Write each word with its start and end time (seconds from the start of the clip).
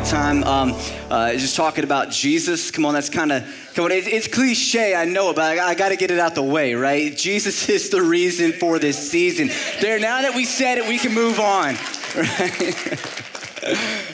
good 0.00 0.08
time. 0.08 0.44
Um, 0.44 0.74
uh, 1.10 1.32
just 1.32 1.56
talking 1.56 1.84
about 1.84 2.10
Jesus. 2.10 2.70
Come 2.70 2.86
on, 2.86 2.94
that's 2.94 3.10
kind 3.10 3.32
of 3.32 3.44
come 3.74 3.84
on. 3.84 3.92
It's, 3.92 4.06
it's, 4.06 4.28
cliche, 4.28 4.94
I 4.94 5.04
know, 5.04 5.34
but 5.34 5.58
I, 5.58 5.70
I 5.70 5.74
got 5.74 5.90
to 5.90 5.96
get 5.96 6.10
it 6.10 6.18
out 6.18 6.34
the 6.34 6.42
way, 6.42 6.74
right? 6.74 7.14
Jesus 7.14 7.68
is 7.68 7.90
the 7.90 8.00
reason 8.00 8.52
for 8.52 8.78
this 8.78 9.10
season. 9.10 9.50
There, 9.80 9.98
now 9.98 10.22
that 10.22 10.34
we 10.34 10.44
said 10.44 10.78
it, 10.78 10.88
we 10.88 10.98
can 10.98 11.14
move 11.14 11.38
on. 11.40 11.76
Right? 12.16 12.98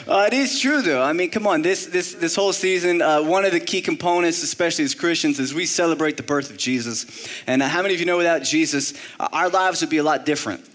Uh, 0.05 0.27
it 0.27 0.33
is 0.33 0.59
true, 0.59 0.81
though. 0.81 1.01
I 1.01 1.13
mean, 1.13 1.31
come 1.31 1.47
on. 1.47 1.61
This 1.61 1.85
this 1.85 2.13
this 2.15 2.35
whole 2.35 2.51
season, 2.51 3.01
uh, 3.01 3.23
one 3.23 3.45
of 3.45 3.53
the 3.53 3.61
key 3.61 3.81
components, 3.81 4.43
especially 4.43 4.83
as 4.83 4.93
Christians, 4.93 5.39
is 5.39 5.53
we 5.53 5.65
celebrate 5.65 6.17
the 6.17 6.23
birth 6.23 6.49
of 6.49 6.57
Jesus. 6.57 7.05
And 7.47 7.63
uh, 7.63 7.69
how 7.69 7.81
many 7.81 7.93
of 7.93 8.01
you 8.01 8.05
know 8.05 8.17
without 8.17 8.43
Jesus, 8.43 8.93
uh, 9.21 9.29
our 9.31 9.47
lives 9.47 9.79
would 9.79 9.89
be 9.89 9.99
a 9.99 10.03
lot 10.03 10.25
different? 10.25 10.69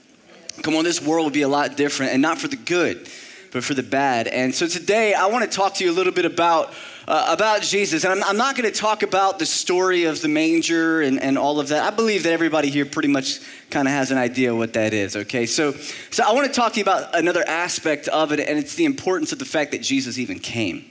Come 0.63 0.75
on, 0.75 0.85
this 0.85 1.03
world 1.03 1.27
would 1.27 1.35
be 1.35 1.43
a 1.43 1.49
lot 1.49 1.77
different, 1.77 2.13
and 2.13 2.23
not 2.23 2.39
for 2.39 2.49
the 2.49 2.57
good 2.57 3.07
but 3.53 3.63
for 3.63 3.75
the 3.75 3.83
bad. 3.83 4.27
And 4.27 4.55
so 4.55 4.67
today 4.67 5.15
I 5.15 5.27
want 5.27 5.51
to 5.51 5.57
talk 5.57 5.75
to 5.75 5.85
you 5.85 5.91
a 5.91 5.95
little 5.95 6.13
bit 6.13 6.25
about. 6.25 6.73
Uh, 7.05 7.27
about 7.31 7.63
Jesus. 7.63 8.05
And 8.05 8.13
I'm, 8.13 8.23
I'm 8.23 8.37
not 8.37 8.55
going 8.55 8.73
to 8.73 8.79
talk 8.79 9.03
about 9.03 9.41
the 9.41 9.45
story 9.45 10.05
of 10.05 10.23
the 10.23 10.29
manger 10.29 11.03
and, 11.03 11.21
and 11.21 11.37
all 11.37 11.59
of 11.59 11.67
that. 11.69 11.83
I 11.83 11.91
believe 11.91 12.23
that 12.23 12.33
everybody 12.33 12.71
here 12.71 12.87
pretty 12.87 13.09
much 13.09 13.41
kind 13.71 13.89
of 13.89 13.93
has 13.93 14.13
an 14.13 14.19
idea 14.19 14.55
what 14.55 14.75
that 14.75 14.95
is, 14.95 15.17
okay? 15.17 15.45
So, 15.47 15.73
so 15.73 16.23
I 16.25 16.33
want 16.33 16.47
to 16.47 16.53
talk 16.53 16.75
to 16.75 16.79
you 16.79 16.85
about 16.85 17.19
another 17.19 17.43
aspect 17.45 18.07
of 18.07 18.31
it, 18.31 18.39
and 18.39 18.57
it's 18.57 18.77
the 18.77 18.85
importance 18.85 19.33
of 19.33 19.41
the 19.41 19.45
fact 19.45 19.73
that 19.73 19.83
Jesus 19.83 20.17
even 20.17 20.39
came. 20.39 20.89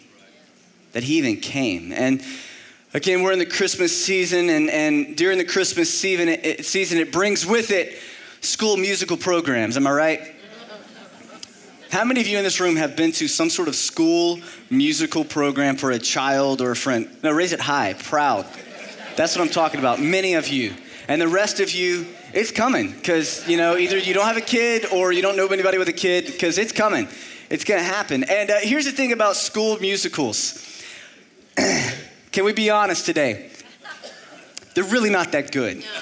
That 0.92 1.04
he 1.04 1.18
even 1.18 1.38
came. 1.38 1.94
And 1.94 2.22
again, 2.94 3.24
we're 3.24 3.32
in 3.32 3.40
the 3.40 3.46
Christmas 3.46 3.98
season, 4.06 4.50
and, 4.50 4.70
and 4.70 5.16
during 5.16 5.38
the 5.38 5.46
Christmas 5.46 5.90
season 5.98 6.28
it, 6.28 6.66
season, 6.66 6.98
it 6.98 7.14
brings 7.14 7.46
with 7.46 7.72
it 7.72 7.98
school 8.42 8.76
musical 8.76 9.16
programs. 9.16 9.78
Am 9.78 9.88
I 9.88 9.92
right? 9.94 10.36
How 11.92 12.06
many 12.06 12.22
of 12.22 12.28
you 12.28 12.38
in 12.38 12.46
this 12.46 12.62
room 12.62 12.78
have 12.78 12.96
been 12.96 13.12
to 13.14 13.28
some 13.28 13.50
sort 13.50 13.68
of 13.68 13.76
school 13.76 14.40
musical 14.70 15.26
program 15.26 15.76
for 15.76 15.92
a 15.92 16.00
child 16.00 16.62
or 16.62 16.72
a 16.72 16.76
friend? 16.76 17.10
No, 17.22 17.32
raise 17.32 17.52
it 17.52 17.60
high, 17.60 17.96
proud. 17.96 18.46
That's 19.18 19.36
what 19.36 19.46
I'm 19.46 19.52
talking 19.52 19.82
about. 19.82 20.00
Many 20.00 20.36
of 20.36 20.48
you. 20.48 20.74
And 21.10 21.22
the 21.22 21.28
rest 21.28 21.60
of 21.60 21.72
you, 21.72 22.08
it's 22.34 22.50
coming 22.50 22.94
because, 22.94 23.46
you 23.46 23.58
know, 23.58 23.76
either 23.76 23.98
you 23.98 24.14
don't 24.14 24.26
have 24.26 24.38
a 24.38 24.42
kid 24.42 24.86
or 24.86 25.12
you 25.12 25.22
don't 25.22 25.36
know 25.36 25.48
anybody 25.48 25.78
with 25.78 25.90
a 25.90 25.94
kid 25.94 26.28
because 26.28 26.58
it's 26.58 26.72
coming. 26.72 27.10
It's 27.50 27.66
going 27.66 27.82
to 27.82 27.86
happen. 27.86 28.24
And 28.24 28.50
uh, 28.52 28.60
here's 28.62 28.86
the 28.86 28.94
thing 28.94 29.12
about 29.12 29.36
school 29.36 29.78
musicals. 29.80 30.82
Can 32.32 32.46
we 32.46 32.54
be 32.54 32.70
honest 32.70 33.06
today? 33.06 33.52
They're 34.76 34.86
really 34.86 35.10
not 35.10 35.34
that 35.34 35.52
good. 35.52 35.84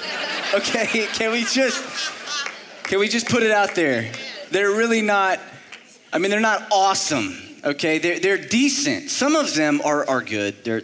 Okay? 0.51 1.05
Can 1.13 1.31
we 1.31 1.43
just 1.43 1.79
can 2.85 2.97
we 2.99 3.07
just 3.07 3.29
put 3.29 3.43
it 3.43 3.51
out 3.51 3.75
there? 3.75 4.11
They're 4.49 4.71
really 4.71 5.03
not 5.03 5.39
I 6.11 6.17
mean, 6.17 6.31
they're 6.31 6.39
not 6.39 6.67
awesome, 6.71 7.37
okay? 7.63 7.99
They're, 7.99 8.19
they're 8.19 8.37
decent. 8.37 9.09
Some 9.09 9.35
of 9.35 9.53
them 9.53 9.81
are, 9.85 10.07
are 10.09 10.21
good. 10.21 10.63
They're, 10.63 10.81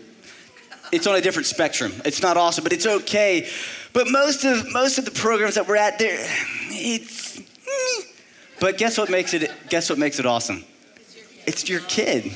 it's 0.92 1.08
on 1.08 1.16
a 1.16 1.22
different 1.22 1.48
spectrum. 1.48 1.94
It's 2.06 2.22
not 2.22 2.38
awesome, 2.38 2.64
but 2.64 2.74
it's 2.74 2.86
okay. 2.86 3.50
But 3.92 4.08
most 4.10 4.44
of, 4.44 4.72
most 4.72 4.98
of 4.98 5.06
the 5.06 5.12
programs 5.12 5.56
that 5.56 5.68
we're 5.68 5.78
at, 5.78 5.98
there, 5.98 6.18
it's, 6.70 7.40
mm. 7.40 8.06
but 8.60 8.78
guess 8.78 8.98
what 8.98 9.10
makes 9.10 9.34
it, 9.34 9.52
guess 9.70 9.90
what 9.90 9.98
makes 9.98 10.20
it 10.20 10.26
awesome? 10.26 10.64
It's 11.48 11.68
your 11.68 11.80
kid. 11.82 12.32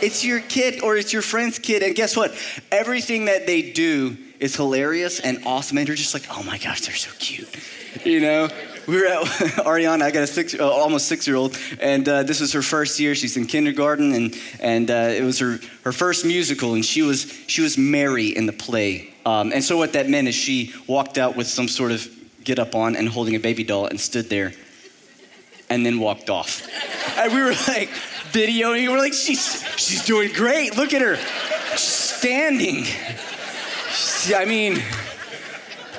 It's 0.00 0.24
your 0.24 0.40
kid 0.40 0.82
or 0.82 0.96
it's 0.96 1.12
your 1.12 1.22
friend's 1.22 1.58
kid. 1.58 1.82
And 1.82 1.94
guess 1.94 2.16
what? 2.16 2.34
Everything 2.70 3.26
that 3.26 3.46
they 3.46 3.72
do 3.72 4.16
is 4.40 4.56
hilarious 4.56 5.20
and 5.20 5.42
awesome. 5.46 5.78
And 5.78 5.86
you're 5.86 5.96
just 5.96 6.14
like, 6.14 6.24
oh 6.30 6.42
my 6.42 6.58
gosh, 6.58 6.80
they're 6.80 6.94
so 6.94 7.10
cute. 7.18 7.48
You 8.04 8.20
know? 8.20 8.48
We 8.86 9.00
were 9.00 9.06
at 9.06 9.22
Ariana. 9.64 10.02
I 10.02 10.10
got 10.10 10.22
a 10.22 10.26
six, 10.26 10.54
uh, 10.58 10.68
almost 10.68 11.06
six 11.08 11.26
year 11.26 11.36
old, 11.36 11.58
and 11.80 12.08
uh, 12.08 12.22
this 12.22 12.40
was 12.40 12.52
her 12.52 12.62
first 12.62 12.98
year. 12.98 13.14
She's 13.14 13.36
in 13.36 13.46
kindergarten, 13.46 14.12
and 14.12 14.36
and 14.60 14.90
uh, 14.90 15.10
it 15.10 15.22
was 15.22 15.38
her 15.38 15.58
her 15.84 15.92
first 15.92 16.24
musical, 16.24 16.74
and 16.74 16.84
she 16.84 17.02
was 17.02 17.30
she 17.46 17.62
was 17.62 17.78
Mary 17.78 18.28
in 18.28 18.46
the 18.46 18.52
play. 18.52 19.12
Um, 19.24 19.52
and 19.52 19.62
so 19.62 19.76
what 19.76 19.92
that 19.92 20.08
meant 20.08 20.28
is 20.28 20.34
she 20.34 20.74
walked 20.86 21.18
out 21.18 21.36
with 21.36 21.46
some 21.46 21.68
sort 21.68 21.92
of 21.92 22.08
get 22.42 22.58
up 22.58 22.74
on 22.74 22.96
and 22.96 23.08
holding 23.08 23.36
a 23.36 23.40
baby 23.40 23.62
doll 23.64 23.86
and 23.86 24.00
stood 24.00 24.28
there, 24.28 24.52
and 25.70 25.86
then 25.86 26.00
walked 26.00 26.30
off. 26.30 26.66
and 27.18 27.32
we 27.32 27.40
were 27.40 27.54
like 27.68 27.88
videoing. 28.32 28.88
We're 28.88 28.98
like, 28.98 29.14
she's 29.14 29.62
she's 29.76 30.04
doing 30.04 30.32
great. 30.32 30.76
Look 30.76 30.92
at 30.94 31.02
her 31.02 31.16
she's 31.72 31.80
standing. 31.80 32.84
I 34.34 34.44
mean 34.44 34.82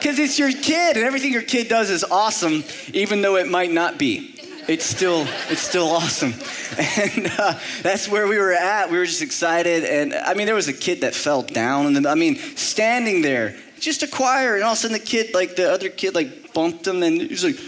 because 0.03 0.19
it's 0.19 0.37
your 0.37 0.51
kid, 0.51 0.97
and 0.97 1.05
everything 1.05 1.31
your 1.31 1.41
kid 1.41 1.69
does 1.69 1.89
is 1.89 2.03
awesome, 2.03 2.65
even 2.93 3.21
though 3.21 3.37
it 3.37 3.47
might 3.47 3.71
not 3.71 3.97
be. 3.97 4.35
It's 4.67 4.83
still, 4.83 5.25
it's 5.49 5.61
still 5.61 5.87
awesome. 5.87 6.33
And 6.77 7.31
uh, 7.37 7.57
that's 7.81 8.09
where 8.09 8.27
we 8.27 8.37
were 8.37 8.51
at. 8.51 8.91
We 8.91 8.97
were 8.97 9.05
just 9.05 9.21
excited. 9.21 9.85
And 9.85 10.13
I 10.13 10.33
mean, 10.33 10.45
there 10.45 10.55
was 10.55 10.67
a 10.67 10.73
kid 10.73 11.01
that 11.01 11.15
fell 11.15 11.41
down. 11.41 11.95
And 11.95 12.05
I 12.05 12.15
mean, 12.15 12.35
standing 12.35 13.21
there, 13.21 13.55
just 13.79 14.03
a 14.03 14.07
choir. 14.07 14.55
And 14.55 14.63
all 14.63 14.73
of 14.73 14.77
a 14.77 14.81
sudden, 14.81 14.97
the 14.97 15.03
kid, 15.03 15.33
like 15.33 15.55
the 15.55 15.71
other 15.71 15.87
kid, 15.87 16.15
like 16.15 16.53
bumped 16.53 16.85
him. 16.85 17.01
And 17.01 17.21
he 17.21 17.27
was 17.27 17.45
like, 17.45 17.59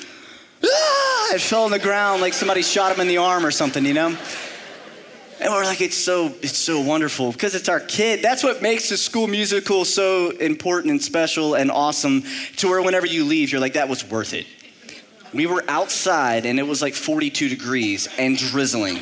ah! 0.62 1.36
It 1.36 1.42
fell 1.42 1.64
on 1.64 1.72
the 1.72 1.80
ground 1.80 2.22
like 2.22 2.34
somebody 2.34 2.64
shot 2.64 2.94
him 2.94 3.00
in 3.00 3.08
the 3.08 3.18
arm 3.18 3.46
or 3.46 3.52
something, 3.52 3.86
you 3.86 3.94
know? 3.94 4.18
And 5.40 5.52
we're 5.52 5.66
like, 5.66 5.82
it's 5.82 5.98
so, 5.98 6.28
it's 6.42 6.58
so 6.58 6.80
wonderful 6.80 7.32
because 7.32 7.56
it's 7.56 7.68
our 7.68 7.82
kid. 7.82 8.22
That's 8.22 8.44
what 8.44 8.62
makes 8.62 8.90
the 8.90 8.98
school 8.98 9.28
musical 9.28 9.84
so 9.84 10.30
important 10.30 10.92
and 10.92 11.02
special 11.02 11.56
and 11.56 11.70
awesome 11.70 12.24
to 12.58 12.70
where 12.70 12.82
whenever 12.82 13.06
you 13.06 13.26
leave, 13.26 13.52
you're 13.52 13.62
like, 13.62 13.74
that 13.74 13.90
was 13.90 14.10
worth 14.10 14.34
it. 14.34 14.48
We 15.34 15.46
were 15.46 15.64
outside 15.68 16.46
and 16.46 16.58
it 16.58 16.64
was 16.64 16.82
like 16.82 16.94
42 16.94 17.50
degrees 17.50 18.08
and 18.18 18.38
drizzling. 18.38 19.00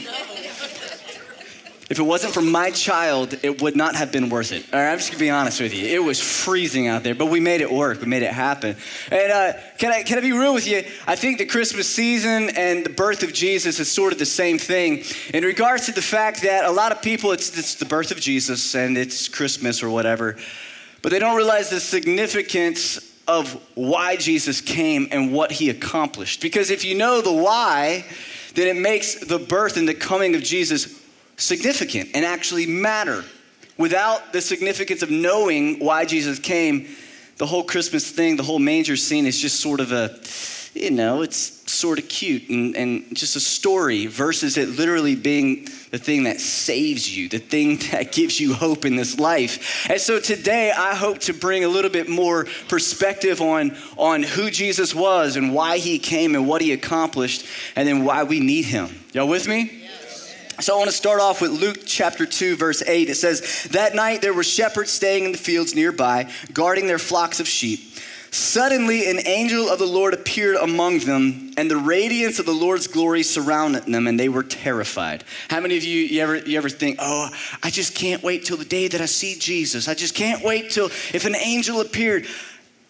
If 1.93 1.99
it 1.99 2.03
wasn't 2.03 2.33
for 2.33 2.41
my 2.41 2.71
child, 2.71 3.37
it 3.43 3.61
would 3.61 3.75
not 3.75 3.95
have 3.95 4.11
been 4.11 4.27
worth 4.29 4.51
it. 4.51 4.65
All 4.73 4.79
right, 4.79 4.91
I'm 4.91 4.97
just 4.97 5.11
gonna 5.11 5.19
be 5.19 5.29
honest 5.29 5.61
with 5.61 5.75
you. 5.75 5.85
It 5.85 6.03
was 6.03 6.19
freezing 6.19 6.87
out 6.87 7.03
there, 7.03 7.13
but 7.13 7.27
we 7.27 7.39
made 7.39 7.61
it 7.61 7.71
work. 7.71 8.01
We 8.01 8.07
made 8.07 8.23
it 8.23 8.31
happen. 8.33 8.75
And 9.11 9.31
uh, 9.31 9.53
can 9.77 9.91
I 9.91 10.01
can 10.01 10.17
I 10.17 10.21
be 10.21 10.31
real 10.31 10.55
with 10.55 10.65
you? 10.65 10.83
I 11.05 11.15
think 11.15 11.37
the 11.37 11.45
Christmas 11.45 11.87
season 11.87 12.49
and 12.57 12.83
the 12.83 12.89
birth 12.89 13.21
of 13.21 13.31
Jesus 13.31 13.79
is 13.79 13.91
sort 13.91 14.11
of 14.11 14.17
the 14.17 14.25
same 14.25 14.57
thing 14.57 15.03
in 15.35 15.43
regards 15.43 15.85
to 15.85 15.91
the 15.91 16.01
fact 16.01 16.41
that 16.41 16.65
a 16.65 16.71
lot 16.71 16.91
of 16.91 16.99
people 17.03 17.31
it's, 17.31 17.55
it's 17.55 17.75
the 17.75 17.85
birth 17.85 18.09
of 18.09 18.19
Jesus 18.19 18.73
and 18.73 18.97
it's 18.97 19.29
Christmas 19.29 19.83
or 19.83 19.91
whatever, 19.91 20.35
but 21.03 21.11
they 21.11 21.19
don't 21.19 21.37
realize 21.37 21.69
the 21.69 21.79
significance 21.79 23.07
of 23.27 23.53
why 23.75 24.15
Jesus 24.15 24.61
came 24.61 25.09
and 25.11 25.31
what 25.31 25.51
he 25.51 25.69
accomplished. 25.69 26.41
Because 26.41 26.71
if 26.71 26.83
you 26.85 26.95
know 26.95 27.21
the 27.21 27.31
why, 27.31 28.03
then 28.55 28.67
it 28.67 28.81
makes 28.81 29.13
the 29.13 29.37
birth 29.37 29.77
and 29.77 29.87
the 29.87 29.93
coming 29.93 30.33
of 30.33 30.41
Jesus 30.41 31.02
significant 31.37 32.09
and 32.13 32.25
actually 32.25 32.65
matter. 32.65 33.23
Without 33.77 34.33
the 34.33 34.41
significance 34.41 35.01
of 35.01 35.09
knowing 35.09 35.79
why 35.79 36.05
Jesus 36.05 36.39
came, 36.39 36.87
the 37.37 37.45
whole 37.45 37.63
Christmas 37.63 38.09
thing, 38.09 38.35
the 38.35 38.43
whole 38.43 38.59
manger 38.59 38.95
scene 38.95 39.25
is 39.25 39.39
just 39.39 39.59
sort 39.59 39.79
of 39.79 39.91
a, 39.91 40.19
you 40.73 40.91
know, 40.91 41.21
it's 41.23 41.71
sort 41.71 41.97
of 41.99 42.07
cute 42.07 42.49
and, 42.49 42.75
and 42.75 43.15
just 43.15 43.35
a 43.35 43.39
story 43.39 44.05
versus 44.05 44.57
it 44.57 44.69
literally 44.69 45.15
being 45.15 45.65
the 45.89 45.97
thing 45.97 46.23
that 46.23 46.39
saves 46.39 47.15
you, 47.15 47.29
the 47.29 47.39
thing 47.39 47.77
that 47.91 48.11
gives 48.11 48.39
you 48.39 48.53
hope 48.53 48.85
in 48.85 48.95
this 48.95 49.19
life. 49.19 49.89
And 49.89 49.99
so 49.99 50.19
today 50.19 50.71
I 50.71 50.95
hope 50.95 51.19
to 51.19 51.33
bring 51.33 51.63
a 51.63 51.67
little 51.67 51.91
bit 51.91 52.07
more 52.07 52.45
perspective 52.67 53.41
on, 53.41 53.75
on 53.97 54.23
who 54.23 54.51
Jesus 54.51 54.93
was 54.93 55.35
and 55.35 55.53
why 55.53 55.79
he 55.79 55.97
came 55.99 56.35
and 56.35 56.47
what 56.47 56.61
he 56.61 56.71
accomplished 56.71 57.45
and 57.75 57.87
then 57.87 58.05
why 58.05 58.23
we 58.23 58.39
need 58.39 58.65
him. 58.65 59.03
Y'all 59.13 59.27
with 59.27 59.47
me? 59.47 59.82
So 60.59 60.75
I 60.75 60.77
want 60.77 60.89
to 60.89 60.95
start 60.95 61.19
off 61.19 61.41
with 61.41 61.51
Luke 61.51 61.79
chapter 61.85 62.25
2, 62.25 62.55
verse 62.55 62.83
8. 62.85 63.09
It 63.09 63.15
says, 63.15 63.67
That 63.71 63.95
night 63.95 64.21
there 64.21 64.33
were 64.33 64.43
shepherds 64.43 64.91
staying 64.91 65.25
in 65.25 65.31
the 65.31 65.37
fields 65.37 65.73
nearby, 65.73 66.29
guarding 66.53 66.87
their 66.87 66.99
flocks 66.99 67.39
of 67.39 67.47
sheep. 67.47 67.79
Suddenly 68.29 69.09
an 69.09 69.19
angel 69.27 69.69
of 69.69 69.77
the 69.77 69.85
Lord 69.85 70.13
appeared 70.13 70.55
among 70.55 70.99
them, 70.99 71.53
and 71.55 71.69
the 71.69 71.77
radiance 71.77 72.39
of 72.39 72.47
the 72.47 72.53
Lord's 72.53 72.87
glory 72.87 73.21
surrounded 73.21 73.85
them, 73.85 74.07
and 74.07 74.19
they 74.19 74.29
were 74.29 74.41
terrified. 74.41 75.23
How 75.49 75.59
many 75.59 75.77
of 75.77 75.83
you, 75.83 76.01
you 76.01 76.21
ever, 76.21 76.37
you 76.37 76.57
ever 76.57 76.69
think, 76.69 76.97
oh, 76.99 77.29
I 77.61 77.69
just 77.69 77.93
can't 77.93 78.23
wait 78.23 78.45
till 78.45 78.57
the 78.57 78.65
day 78.65 78.87
that 78.87 79.01
I 79.01 79.05
see 79.05 79.35
Jesus. 79.35 79.87
I 79.87 79.93
just 79.93 80.15
can't 80.15 80.43
wait 80.43 80.71
till 80.71 80.87
if 81.13 81.25
an 81.25 81.35
angel 81.35 81.79
appeared. 81.79 82.25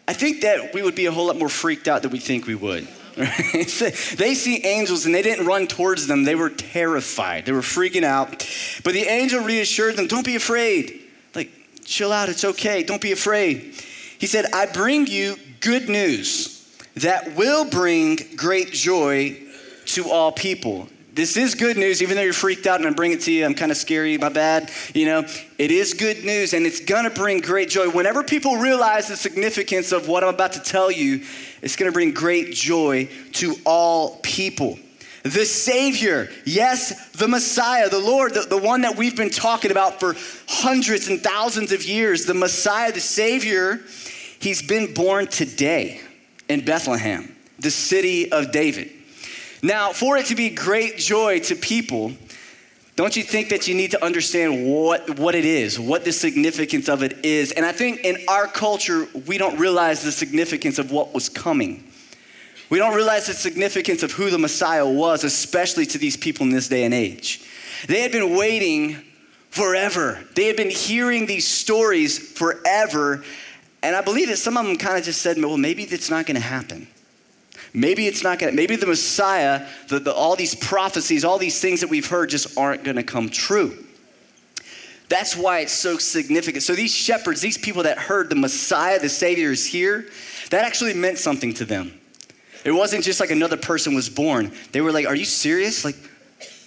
I 0.07 0.13
think 0.13 0.41
that 0.41 0.73
we 0.73 0.81
would 0.81 0.95
be 0.95 1.07
a 1.07 1.11
whole 1.11 1.27
lot 1.27 1.37
more 1.37 1.49
freaked 1.49 1.87
out 1.87 2.03
than 2.03 2.11
we 2.11 2.19
think 2.19 2.47
we 2.47 2.55
would. 2.55 2.87
they 3.15 4.33
see 4.33 4.61
angels 4.63 5.05
and 5.05 5.13
they 5.13 5.21
didn't 5.21 5.45
run 5.45 5.67
towards 5.67 6.07
them. 6.07 6.23
They 6.23 6.35
were 6.35 6.49
terrified. 6.49 7.45
They 7.45 7.51
were 7.51 7.61
freaking 7.61 8.03
out. 8.03 8.29
But 8.83 8.93
the 8.93 9.03
angel 9.03 9.43
reassured 9.43 9.95
them, 9.95 10.07
Don't 10.07 10.25
be 10.25 10.35
afraid. 10.35 10.99
Like, 11.35 11.51
chill 11.85 12.11
out. 12.11 12.29
It's 12.29 12.43
okay. 12.43 12.83
Don't 12.83 13.01
be 13.01 13.11
afraid. 13.11 13.75
He 14.17 14.25
said, 14.25 14.45
I 14.53 14.65
bring 14.65 15.07
you 15.07 15.35
good 15.59 15.89
news 15.89 16.53
that 16.95 17.35
will 17.35 17.65
bring 17.65 18.17
great 18.35 18.71
joy 18.71 19.37
to 19.85 20.09
all 20.09 20.31
people. 20.31 20.87
This 21.15 21.37
is 21.37 21.53
good 21.53 21.77
news, 21.77 22.01
even 22.01 22.15
though 22.15 22.23
you're 22.23 22.33
freaked 22.33 22.65
out 22.65 22.79
and 22.79 22.89
I 22.89 22.91
bring 22.91 23.11
it 23.11 23.21
to 23.21 23.31
you. 23.31 23.45
I'm 23.45 23.53
kind 23.53 23.71
of 23.71 23.77
scary, 23.77 24.17
my 24.17 24.29
bad. 24.29 24.71
You 24.95 25.05
know, 25.05 25.25
it 25.59 25.69
is 25.69 25.93
good 25.93 26.25
news 26.25 26.53
and 26.53 26.65
it's 26.65 26.79
gonna 26.79 27.11
bring 27.11 27.39
great 27.39 27.69
joy. 27.69 27.87
Whenever 27.87 28.23
people 28.23 28.55
realize 28.55 29.09
the 29.09 29.15
significance 29.15 29.91
of 29.91 30.07
what 30.07 30.23
I'm 30.23 30.33
about 30.33 30.53
to 30.53 30.59
tell 30.59 30.89
you, 30.89 31.23
it's 31.61 31.75
gonna 31.75 31.91
bring 31.91 32.15
great 32.15 32.51
joy 32.53 33.09
to 33.33 33.55
all 33.63 34.17
people. 34.23 34.79
the 35.21 35.45
Savior. 35.45 36.29
Yes, 36.45 37.11
the 37.11 37.27
Messiah, 37.29 37.89
the 37.89 37.99
Lord, 37.99 38.33
the, 38.33 38.41
the 38.41 38.57
one 38.57 38.81
that 38.81 38.97
we've 38.97 39.15
been 39.15 39.29
talking 39.29 39.71
about 39.71 39.99
for 39.99 40.15
hundreds 40.49 41.07
and 41.07 41.21
thousands 41.21 41.71
of 41.71 41.83
years, 41.83 42.25
the 42.25 42.33
Messiah, 42.33 42.91
the 42.91 42.99
Savior, 42.99 43.79
he's 44.39 44.61
been 44.61 44.93
born 44.93 45.27
today 45.27 46.01
in 46.49 46.65
Bethlehem, 46.65 47.33
the 47.59 47.71
city 47.71 48.31
of 48.31 48.51
David. 48.51 48.91
Now, 49.63 49.93
for 49.93 50.17
it 50.17 50.25
to 50.25 50.35
be 50.35 50.49
great 50.49 50.97
joy 50.97 51.39
to 51.39 51.55
people, 51.55 52.11
don't 52.97 53.15
you 53.15 53.23
think 53.23 53.47
that 53.49 53.65
you 53.65 53.73
need 53.73 53.91
to 53.91 54.05
understand 54.05 54.67
what, 54.67 55.17
what 55.17 55.35
it 55.35 55.45
is, 55.45 55.79
what 55.79 56.03
the 56.03 56.11
significance 56.11 56.89
of 56.89 57.01
it 57.01 57.25
is? 57.25 57.53
And 57.53 57.65
I 57.65 57.71
think 57.71 58.01
in 58.01 58.17
our 58.27 58.45
culture, 58.45 59.07
we 59.25 59.37
don't 59.37 59.57
realize 59.57 60.03
the 60.03 60.11
significance 60.11 60.79
of 60.79 60.91
what 60.91 61.13
was 61.13 61.29
coming. 61.29 61.89
We 62.69 62.77
don't 62.77 62.93
realize 62.93 63.27
the 63.27 63.33
significance 63.33 64.03
of 64.03 64.11
who 64.11 64.29
the 64.29 64.37
Messiah 64.37 64.85
was, 64.87 65.23
especially 65.23 65.85
to 65.87 65.97
these 65.97 66.17
people 66.17 66.45
in 66.45 66.51
this 66.51 66.67
day 66.67 66.83
and 66.83 66.93
age. 66.93 67.41
They 67.87 68.01
had 68.01 68.11
been 68.11 68.35
waiting 68.35 69.01
forever, 69.49 70.19
they 70.35 70.45
had 70.45 70.57
been 70.57 70.71
hearing 70.71 71.25
these 71.25 71.47
stories 71.47 72.19
forever. 72.19 73.23
And 73.81 73.95
I 73.95 74.01
believe 74.01 74.29
that 74.29 74.37
some 74.37 74.57
of 74.57 74.65
them 74.65 74.77
kind 74.77 74.97
of 74.97 75.03
just 75.03 75.21
said, 75.21 75.37
well, 75.37 75.57
maybe 75.57 75.83
it's 75.83 76.09
not 76.09 76.25
going 76.25 76.35
to 76.35 76.41
happen. 76.41 76.87
Maybe 77.73 78.05
it's 78.05 78.23
not 78.23 78.37
going 78.37 78.51
to, 78.51 78.55
maybe 78.55 78.75
the 78.75 78.85
Messiah, 78.85 79.67
the, 79.87 79.99
the, 79.99 80.13
all 80.13 80.35
these 80.35 80.53
prophecies, 80.53 81.25
all 81.25 81.39
these 81.39 81.59
things 81.59 81.81
that 81.81 81.89
we've 81.89 82.07
heard 82.07 82.29
just 82.29 82.57
aren't 82.57 82.83
going 82.83 82.97
to 82.97 83.03
come 83.03 83.29
true. 83.29 83.83
That's 85.09 85.35
why 85.35 85.59
it's 85.59 85.73
so 85.73 85.97
significant. 85.97 86.63
So 86.63 86.75
these 86.75 86.93
shepherds, 86.93 87.41
these 87.41 87.57
people 87.57 87.83
that 87.83 87.97
heard 87.97 88.29
the 88.29 88.35
Messiah, 88.35 88.99
the 88.99 89.09
Savior 89.09 89.51
is 89.51 89.65
here, 89.65 90.07
that 90.51 90.65
actually 90.65 90.93
meant 90.93 91.17
something 91.17 91.53
to 91.55 91.65
them. 91.65 91.99
It 92.63 92.71
wasn't 92.71 93.03
just 93.03 93.19
like 93.19 93.31
another 93.31 93.57
person 93.57 93.93
was 93.93 94.09
born. 94.09 94.51
They 94.71 94.81
were 94.81 94.91
like, 94.91 95.05
Are 95.05 95.15
you 95.15 95.25
serious? 95.25 95.83
Like, 95.83 95.97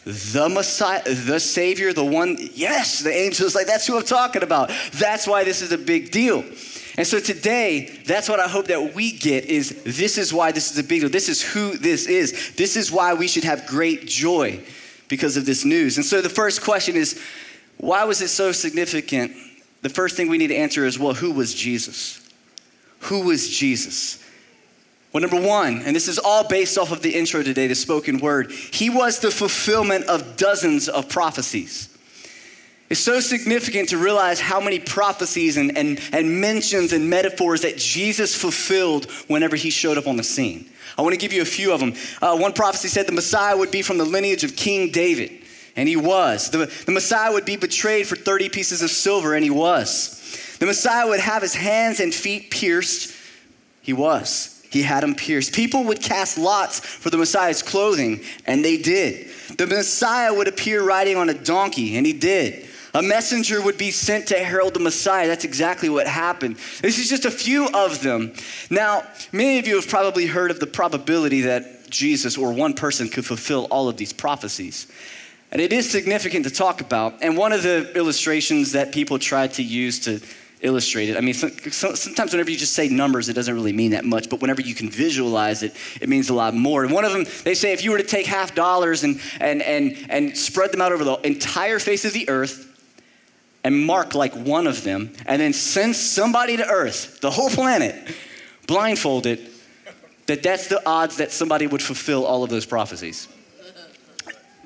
the 0.05 0.49
Messiah, 0.49 1.03
the 1.03 1.41
Savior, 1.41 1.93
the 1.93 2.05
one, 2.05 2.37
yes, 2.55 3.01
the 3.01 3.13
angel 3.13 3.47
is 3.47 3.55
like, 3.55 3.67
That's 3.67 3.87
who 3.87 3.97
I'm 3.97 4.05
talking 4.05 4.43
about. 4.43 4.71
That's 4.93 5.27
why 5.27 5.45
this 5.45 5.63
is 5.63 5.73
a 5.73 5.79
big 5.79 6.11
deal. 6.11 6.45
And 6.97 7.07
so 7.07 7.21
today, 7.21 8.01
that's 8.07 8.29
what 8.29 8.41
I 8.41 8.49
hope 8.49 8.69
that 8.69 8.95
we 8.95 9.13
get 9.13 9.45
is 9.45 9.83
this 9.85 10.17
is 10.17 10.33
why 10.33 10.53
this 10.53 10.71
is 10.71 10.79
a 10.79 10.85
big 10.85 11.01
deal. 11.01 11.11
This 11.11 11.29
is 11.29 11.43
who 11.43 11.77
this 11.77 12.07
is. 12.07 12.55
This 12.57 12.77
is 12.77 12.91
why 12.91 13.13
we 13.15 13.29
should 13.29 13.45
have 13.45 13.67
great 13.67 14.07
joy 14.07 14.61
because 15.09 15.37
of 15.37 15.45
this 15.45 15.65
news. 15.65 15.99
And 15.99 16.07
so 16.07 16.23
the 16.23 16.31
first 16.31 16.63
question 16.63 16.97
is, 16.97 17.21
why 17.77 18.05
was 18.05 18.23
it 18.23 18.29
so 18.29 18.51
significant? 18.53 19.33
The 19.83 19.91
first 19.91 20.17
thing 20.17 20.29
we 20.29 20.39
need 20.39 20.49
to 20.49 20.57
answer 20.57 20.87
is, 20.87 20.99
well, 20.99 21.13
who 21.13 21.33
was 21.33 21.55
Jesus? 21.55 22.27
Who 23.01 23.21
was 23.27 23.51
Jesus? 23.51 24.25
Well, 25.13 25.21
number 25.21 25.41
one, 25.41 25.83
and 25.83 25.95
this 25.95 26.09
is 26.09 26.19
all 26.19 26.49
based 26.49 26.79
off 26.79 26.93
of 26.93 27.03
the 27.03 27.15
intro 27.15 27.43
today, 27.43 27.67
the 27.67 27.75
spoken 27.75 28.19
word, 28.19 28.51
he 28.51 28.91
was 28.91 29.21
the 29.21 29.31
fulfillment 29.31 30.07
of 30.07 30.37
dozens 30.37 30.89
of 30.89 31.09
prophecies. 31.09 31.96
It's 32.89 33.01
so 33.01 33.19
significant 33.19 33.89
to 33.89 33.99
realize 33.99 34.39
how 34.39 34.61
many 34.61 34.79
prophecies 34.79 35.57
and, 35.57 35.77
and, 35.77 36.01
and 36.13 36.41
mentions 36.41 36.93
and 36.93 37.11
metaphors 37.11 37.63
that 37.63 37.77
Jesus 37.77 38.35
fulfilled 38.35 39.11
whenever 39.27 39.57
he 39.57 39.71
showed 39.71 39.99
up 39.99 40.07
on 40.07 40.17
the 40.17 40.23
scene. 40.23 40.71
I 40.97 41.03
want 41.03 41.13
to 41.13 41.19
give 41.19 41.33
you 41.33 41.43
a 41.43 41.47
few 41.47 41.73
of 41.73 41.81
them. 41.81 41.95
Uh, 42.23 42.37
one 42.39 42.53
prophecy 42.53 42.89
said 42.89 43.07
the 43.07 43.13
Messiah 43.13 43.57
would 43.57 43.73
be 43.73 43.83
from 43.83 43.99
the 43.99 44.05
lineage 44.05 44.45
of 44.45 44.55
King 44.55 44.93
David, 44.93 45.33
and 45.75 45.89
he 45.89 45.97
was. 45.97 46.51
The, 46.51 46.73
the 46.87 46.93
Messiah 46.93 47.33
would 47.33 47.45
be 47.45 47.57
betrayed 47.57 48.07
for 48.07 48.15
30 48.15 48.49
pieces 48.51 48.83
of 48.83 48.91
silver, 48.91 49.35
and 49.35 49.43
he 49.43 49.51
was. 49.51 50.57
The 50.61 50.67
Messiah 50.67 51.09
would 51.09 51.21
have 51.21 51.43
his 51.43 51.55
hands 51.55 51.99
and 52.01 52.15
feet 52.15 52.51
pierced, 52.51 53.15
he 53.83 53.93
was. 53.93 54.53
He 54.71 54.83
had 54.83 55.03
them 55.03 55.15
pierced. 55.15 55.55
People 55.55 55.85
would 55.85 56.03
cast 56.03 56.39
lots 56.39 56.81
for 56.81 57.11
the 57.11 57.19
Messiah's 57.19 57.63
clothing, 57.63 58.23
and 58.47 58.65
they 58.65 58.77
did. 58.77 59.29
The 59.57 59.67
Messiah 59.67 60.35
would 60.35 60.49
appear 60.49 60.83
riding 60.83 61.17
on 61.17 61.29
a 61.29 61.35
donkey, 61.35 61.97
and 61.97 62.07
he 62.07 62.13
did. 62.13 62.66
A 62.97 63.03
messenger 63.03 63.61
would 63.61 63.77
be 63.77 63.91
sent 63.91 64.29
to 64.29 64.39
herald 64.39 64.73
the 64.73 64.81
Messiah. 64.81 65.27
That's 65.27 65.45
exactly 65.45 65.91
what 65.91 66.07
happened. 66.07 66.57
This 66.81 66.99
is 66.99 67.11
just 67.11 67.27
a 67.27 67.31
few 67.31 67.69
of 67.75 68.03
them. 68.03 68.33
Now, 68.71 69.03
many 69.33 69.59
of 69.59 69.67
you 69.67 69.75
have 69.77 69.87
probably 69.87 70.25
heard 70.25 70.51
of 70.51 70.61
the 70.61 70.67
probability 70.67 71.43
that 71.43 71.91
Jesus 71.91 72.39
or 72.39 72.55
one 72.55 72.73
person 72.73 73.11
could 73.11 73.27
fulfill 73.27 73.67
all 73.67 73.91
of 73.91 73.99
these 73.99 74.15
prophecies. 74.15 74.91
And 75.53 75.61
it 75.61 75.75
is 75.75 75.91
significant 75.91 76.47
to 76.47 76.51
talk 76.51 76.81
about. 76.81 77.23
And 77.23 77.37
one 77.37 77.53
of 77.53 77.63
the 77.63 77.93
illustrations 77.95 78.73
that 78.73 78.93
people 78.93 79.19
try 79.19 79.47
to 79.49 79.63
use 79.63 80.01
to 80.01 80.19
illustrate 80.63 81.11
it. 81.11 81.19
I 81.19 81.21
mean, 81.21 81.35
sometimes 81.35 82.33
whenever 82.33 82.51
you 82.51 82.57
just 82.57 82.73
say 82.73 82.89
numbers, 82.89 83.29
it 83.29 83.35
doesn't 83.35 83.55
really 83.55 83.75
mean 83.75 83.91
that 83.91 84.07
much, 84.07 84.31
but 84.31 84.41
whenever 84.41 84.63
you 84.63 84.75
can 84.75 84.89
visualize 84.89 85.63
it, 85.63 85.77
it 86.01 86.09
means 86.09 86.31
a 86.31 86.35
lot 86.35 86.55
more. 86.55 86.83
And 86.83 86.95
one 86.95 87.05
of 87.05 87.13
them, 87.13 87.27
they 87.45 87.55
say 87.55 87.75
if 87.75 87.85
you 87.85 87.91
were 87.91 87.99
to 87.99 88.05
take 88.05 88.25
half 88.25 88.55
dollars 88.55 89.05
and, 89.05 89.21
and, 89.39 89.61
and, 89.61 89.99
and 90.09 90.35
spread 90.35 90.73
them 90.73 90.81
out 90.81 90.93
over 90.93 91.05
the 91.05 91.17
entire 91.27 91.79
face 91.79 92.07
of 92.07 92.15
the 92.15 92.27
earth 92.31 92.73
and 93.67 93.85
mark 93.85 94.15
like 94.15 94.33
one 94.37 94.69
of 94.69 94.85
them, 94.85 95.13
and 95.27 95.43
then 95.43 95.53
send 95.53 95.97
somebody 95.97 96.57
to 96.57 96.65
earth, 96.65 97.21
the 97.21 97.33
whole 97.33 97.51
planet, 97.51 97.97
blindfolded, 98.69 99.41
that 100.27 100.41
that's 100.41 100.69
the 100.69 100.81
odds 100.89 101.17
that 101.17 101.33
somebody 101.33 101.67
would 101.67 101.83
fulfill 101.83 102.25
all 102.25 102.45
of 102.45 102.51
those 102.51 102.65
prophecies. 102.65 103.27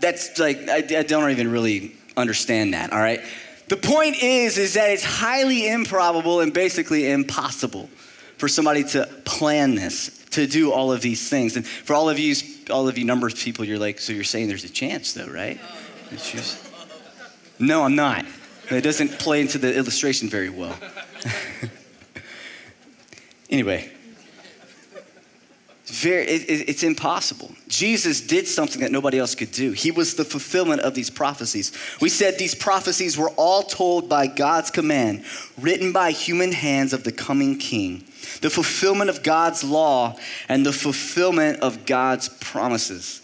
That's 0.00 0.38
like, 0.38 0.68
I, 0.68 0.84
I 0.98 1.02
don't 1.02 1.30
even 1.30 1.50
really 1.50 1.96
understand 2.14 2.74
that, 2.74 2.92
all 2.92 2.98
right? 2.98 3.22
The 3.68 3.78
point 3.78 4.22
is, 4.22 4.58
is 4.58 4.74
that 4.74 4.90
it's 4.90 5.02
highly 5.02 5.66
improbable 5.66 6.40
and 6.40 6.52
basically 6.52 7.10
impossible 7.10 7.88
for 8.36 8.48
somebody 8.48 8.84
to 8.84 9.06
plan 9.24 9.76
this, 9.76 10.26
to 10.32 10.46
do 10.46 10.72
all 10.72 10.92
of 10.92 11.00
these 11.00 11.26
things. 11.26 11.56
And 11.56 11.66
for 11.66 11.94
all 11.94 12.10
of 12.10 12.18
you, 12.18 12.34
all 12.68 12.86
of 12.86 12.98
you 12.98 13.06
numbers 13.06 13.42
people, 13.42 13.64
you're 13.64 13.78
like, 13.78 13.98
so 13.98 14.12
you're 14.12 14.24
saying 14.24 14.48
there's 14.48 14.64
a 14.64 14.68
chance 14.68 15.14
though, 15.14 15.26
right? 15.26 15.58
No, 17.58 17.82
I'm 17.84 17.94
not. 17.94 18.26
It 18.70 18.82
doesn't 18.82 19.18
play 19.18 19.40
into 19.40 19.58
the 19.58 19.74
illustration 19.74 20.28
very 20.28 20.48
well. 20.48 20.76
anyway, 23.50 23.90
very, 25.86 26.24
it, 26.24 26.68
it's 26.68 26.84
impossible. 26.84 27.50
Jesus 27.66 28.20
did 28.20 28.46
something 28.46 28.80
that 28.80 28.92
nobody 28.92 29.18
else 29.18 29.34
could 29.34 29.50
do. 29.50 29.72
He 29.72 29.90
was 29.90 30.14
the 30.14 30.24
fulfillment 30.24 30.82
of 30.82 30.94
these 30.94 31.10
prophecies. 31.10 31.72
We 32.00 32.08
said 32.08 32.38
these 32.38 32.54
prophecies 32.54 33.18
were 33.18 33.30
all 33.30 33.64
told 33.64 34.08
by 34.08 34.28
God's 34.28 34.70
command, 34.70 35.24
written 35.58 35.92
by 35.92 36.12
human 36.12 36.52
hands 36.52 36.92
of 36.92 37.02
the 37.02 37.10
coming 37.10 37.58
king, 37.58 38.04
the 38.40 38.50
fulfillment 38.50 39.10
of 39.10 39.24
God's 39.24 39.64
law, 39.64 40.16
and 40.48 40.64
the 40.64 40.72
fulfillment 40.72 41.60
of 41.60 41.86
God's 41.86 42.28
promises. 42.28 43.20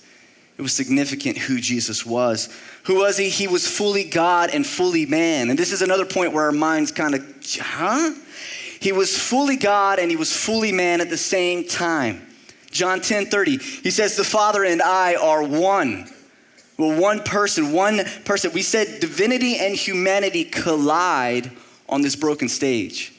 It 0.58 0.62
was 0.62 0.74
significant 0.74 1.38
who 1.38 1.60
Jesus 1.60 2.04
was. 2.04 2.48
Who 2.86 2.96
was 2.96 3.16
he? 3.16 3.28
He 3.28 3.48
was 3.48 3.66
fully 3.66 4.04
God 4.04 4.50
and 4.52 4.64
fully 4.64 5.06
man. 5.06 5.50
And 5.50 5.58
this 5.58 5.72
is 5.72 5.82
another 5.82 6.04
point 6.04 6.32
where 6.32 6.44
our 6.44 6.52
minds 6.52 6.92
kind 6.92 7.16
of, 7.16 7.26
huh? 7.60 8.14
He 8.80 8.92
was 8.92 9.18
fully 9.18 9.56
God 9.56 9.98
and 9.98 10.08
he 10.08 10.16
was 10.16 10.34
fully 10.34 10.70
man 10.70 11.00
at 11.00 11.10
the 11.10 11.16
same 11.16 11.66
time. 11.66 12.24
John 12.70 13.00
10 13.00 13.26
30, 13.26 13.58
he 13.58 13.90
says, 13.90 14.16
The 14.16 14.22
Father 14.22 14.64
and 14.64 14.80
I 14.80 15.16
are 15.16 15.42
one. 15.42 16.08
Well, 16.78 17.00
one 17.00 17.24
person, 17.24 17.72
one 17.72 18.02
person. 18.24 18.52
We 18.52 18.62
said 18.62 19.00
divinity 19.00 19.56
and 19.56 19.74
humanity 19.74 20.44
collide 20.44 21.50
on 21.88 22.02
this 22.02 22.14
broken 22.14 22.48
stage. 22.48 23.12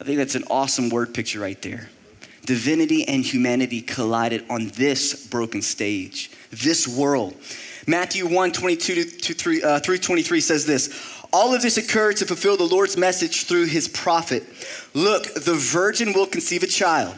I 0.00 0.04
think 0.04 0.16
that's 0.16 0.36
an 0.36 0.44
awesome 0.50 0.88
word 0.88 1.12
picture 1.12 1.40
right 1.40 1.60
there. 1.60 1.90
Divinity 2.46 3.06
and 3.06 3.22
humanity 3.22 3.82
collided 3.82 4.46
on 4.48 4.68
this 4.68 5.26
broken 5.26 5.60
stage, 5.60 6.30
this 6.50 6.88
world. 6.88 7.34
Matthew 7.86 8.26
1 8.26 8.52
22 8.52 9.04
to 9.04 9.34
3, 9.34 9.62
uh, 9.62 9.80
23 9.80 10.40
says 10.40 10.66
this 10.66 11.22
All 11.32 11.54
of 11.54 11.62
this 11.62 11.76
occurred 11.76 12.16
to 12.18 12.26
fulfill 12.26 12.56
the 12.56 12.64
Lord's 12.64 12.96
message 12.96 13.44
through 13.44 13.66
his 13.66 13.88
prophet. 13.88 14.44
Look, 14.94 15.34
the 15.34 15.54
virgin 15.54 16.12
will 16.12 16.26
conceive 16.26 16.62
a 16.62 16.66
child 16.66 17.14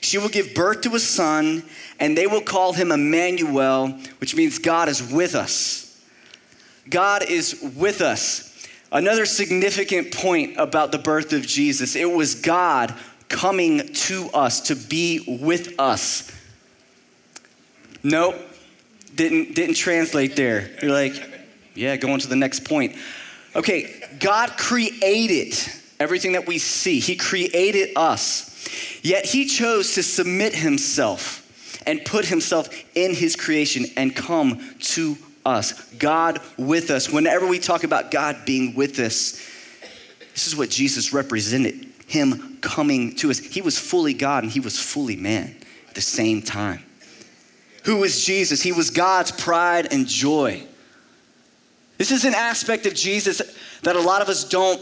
she 0.00 0.18
will 0.18 0.28
give 0.28 0.54
birth 0.54 0.82
to 0.82 0.94
a 0.94 1.00
son, 1.00 1.62
and 2.00 2.16
they 2.16 2.26
will 2.26 2.40
call 2.40 2.72
him 2.72 2.90
Emmanuel, 2.90 3.88
which 4.18 4.34
means 4.34 4.58
God 4.58 4.88
is 4.88 5.02
with 5.02 5.34
us. 5.34 5.82
God 6.88 7.24
is 7.28 7.72
with 7.76 8.00
us. 8.00 8.42
Another 8.92 9.26
significant 9.26 10.14
point 10.14 10.54
about 10.58 10.92
the 10.92 10.98
birth 10.98 11.32
of 11.32 11.42
Jesus 11.42 11.96
it 11.96 12.10
was 12.10 12.36
God 12.36 12.94
coming 13.28 13.92
to 13.92 14.28
us 14.32 14.60
to 14.68 14.76
be 14.76 15.38
with 15.42 15.78
us. 15.80 16.30
Nope, 18.02 18.36
didn't, 19.16 19.54
didn't 19.54 19.76
translate 19.76 20.36
there. 20.36 20.70
You're 20.80 20.92
like, 20.92 21.14
yeah, 21.74 21.96
going 21.96 22.20
to 22.20 22.28
the 22.28 22.36
next 22.36 22.64
point. 22.64 22.94
Okay, 23.54 24.00
God 24.20 24.56
created 24.56 25.54
everything 25.98 26.32
that 26.32 26.46
we 26.46 26.58
see, 26.58 27.00
He 27.00 27.16
created 27.16 27.96
us. 27.96 28.56
Yet 29.02 29.24
he 29.24 29.46
chose 29.46 29.94
to 29.94 30.02
submit 30.02 30.54
himself 30.54 31.42
and 31.86 32.04
put 32.04 32.24
himself 32.24 32.68
in 32.96 33.14
his 33.14 33.36
creation 33.36 33.86
and 33.96 34.14
come 34.14 34.74
to 34.80 35.16
us. 35.44 35.92
God 35.94 36.40
with 36.58 36.90
us. 36.90 37.08
Whenever 37.08 37.46
we 37.46 37.58
talk 37.58 37.84
about 37.84 38.10
God 38.10 38.38
being 38.44 38.74
with 38.74 38.98
us, 38.98 39.40
this 40.32 40.46
is 40.46 40.56
what 40.56 40.70
Jesus 40.70 41.12
represented 41.12 41.86
him 42.08 42.58
coming 42.60 43.14
to 43.16 43.30
us. 43.30 43.38
He 43.38 43.62
was 43.62 43.78
fully 43.78 44.12
God 44.12 44.42
and 44.42 44.52
he 44.52 44.60
was 44.60 44.78
fully 44.78 45.16
man 45.16 45.56
at 45.88 45.94
the 45.94 46.00
same 46.00 46.42
time. 46.42 46.82
Who 47.86 47.98
was 47.98 48.24
Jesus? 48.24 48.62
He 48.62 48.72
was 48.72 48.90
God's 48.90 49.30
pride 49.30 49.92
and 49.92 50.08
joy. 50.08 50.66
This 51.98 52.10
is 52.10 52.24
an 52.24 52.34
aspect 52.34 52.84
of 52.84 52.94
Jesus 52.94 53.40
that 53.82 53.94
a 53.94 54.00
lot 54.00 54.22
of 54.22 54.28
us 54.28 54.42
don't, 54.42 54.80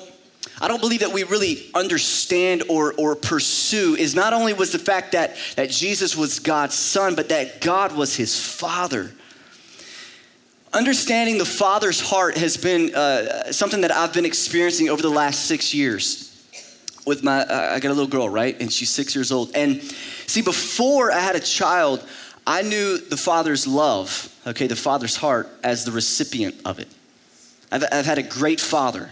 I 0.58 0.68
don't 0.68 0.80
believe 0.80 1.00
that 1.00 1.12
we 1.12 1.22
really 1.24 1.70
understand 1.74 2.64
or, 2.68 2.94
or 2.94 3.14
pursue, 3.14 3.94
is 3.94 4.14
not 4.14 4.32
only 4.32 4.54
was 4.54 4.72
the 4.72 4.78
fact 4.78 5.12
that, 5.12 5.36
that 5.56 5.68
Jesus 5.68 6.16
was 6.16 6.38
God's 6.38 6.74
son, 6.74 7.14
but 7.14 7.28
that 7.28 7.60
God 7.60 7.94
was 7.94 8.16
his 8.16 8.42
father. 8.42 9.12
Understanding 10.72 11.36
the 11.36 11.44
Father's 11.44 12.00
heart 12.00 12.38
has 12.38 12.56
been 12.56 12.94
uh, 12.94 13.52
something 13.52 13.82
that 13.82 13.92
I've 13.92 14.14
been 14.14 14.24
experiencing 14.24 14.88
over 14.88 15.02
the 15.02 15.10
last 15.10 15.44
six 15.44 15.74
years. 15.74 16.30
With 17.06 17.22
my, 17.22 17.40
uh, 17.42 17.74
I 17.74 17.80
got 17.80 17.90
a 17.90 17.94
little 17.94 18.08
girl, 18.08 18.30
right? 18.30 18.58
And 18.58 18.72
she's 18.72 18.88
six 18.88 19.14
years 19.14 19.30
old. 19.30 19.54
And 19.54 19.82
see, 20.26 20.40
before 20.40 21.12
I 21.12 21.20
had 21.20 21.36
a 21.36 21.40
child, 21.40 22.02
I 22.46 22.62
knew 22.62 22.98
the 22.98 23.16
Father's 23.16 23.66
love, 23.66 24.34
okay, 24.46 24.66
the 24.66 24.76
Father's 24.76 25.16
heart, 25.16 25.48
as 25.62 25.84
the 25.84 25.92
recipient 25.92 26.56
of 26.64 26.78
it. 26.78 26.88
I've, 27.72 27.84
I've 27.90 28.06
had 28.06 28.18
a 28.18 28.22
great 28.22 28.60
Father, 28.60 29.10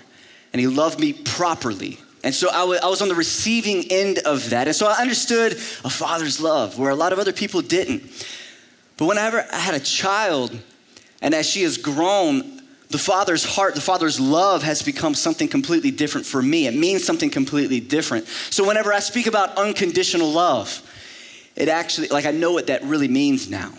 and 0.53 0.61
He 0.61 0.67
loved 0.67 1.01
me 1.01 1.13
properly. 1.13 1.99
And 2.25 2.35
so 2.35 2.51
I, 2.51 2.61
w- 2.61 2.79
I 2.83 2.89
was 2.89 3.03
on 3.03 3.09
the 3.09 3.15
receiving 3.15 3.91
end 3.91 4.19
of 4.19 4.51
that. 4.51 4.69
And 4.69 4.77
so 4.77 4.87
I 4.87 5.01
understood 5.01 5.55
a 5.55 5.91
father's 5.91 6.41
love 6.41 6.79
where 6.79 6.91
a 6.91 6.95
lot 6.95 7.13
of 7.13 7.19
other 7.19 7.33
people 7.33 7.63
didn't. 7.63 8.03
But 8.97 9.07
whenever 9.07 9.45
I 9.53 9.59
had 9.59 9.75
a 9.75 9.81
child, 9.81 10.57
and 11.21 11.35
as 11.35 11.49
she 11.49 11.63
has 11.63 11.79
grown, 11.79 12.61
the 12.91 12.99
Father's 12.99 13.45
heart, 13.45 13.75
the 13.75 13.81
Father's 13.81 14.21
love 14.21 14.63
has 14.63 14.83
become 14.83 15.15
something 15.15 15.49
completely 15.49 15.91
different 15.91 16.27
for 16.27 16.43
me. 16.43 16.67
It 16.67 16.77
means 16.77 17.03
something 17.03 17.31
completely 17.31 17.81
different. 17.81 18.29
So 18.51 18.67
whenever 18.69 18.93
I 18.93 19.01
speak 19.01 19.27
about 19.27 19.57
unconditional 19.57 20.31
love, 20.31 20.83
it 21.57 21.69
actually, 21.69 22.09
like, 22.09 22.27
I 22.27 22.31
know 22.31 22.53
what 22.53 22.69
that 22.69 22.83
really 22.85 23.09
means 23.09 23.51
now 23.51 23.73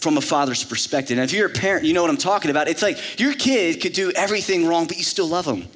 from 0.00 0.16
a 0.16 0.20
father's 0.20 0.64
perspective. 0.64 1.18
And 1.18 1.24
if 1.24 1.32
you're 1.32 1.46
a 1.46 1.52
parent, 1.52 1.84
you 1.84 1.92
know 1.92 2.00
what 2.00 2.10
I'm 2.10 2.16
talking 2.16 2.50
about. 2.50 2.68
It's 2.68 2.82
like 2.82 3.20
your 3.20 3.34
kid 3.34 3.80
could 3.82 3.92
do 3.92 4.10
everything 4.12 4.66
wrong, 4.66 4.86
but 4.86 4.96
you 4.96 5.04
still 5.04 5.28
love 5.28 5.44
them. 5.44 5.66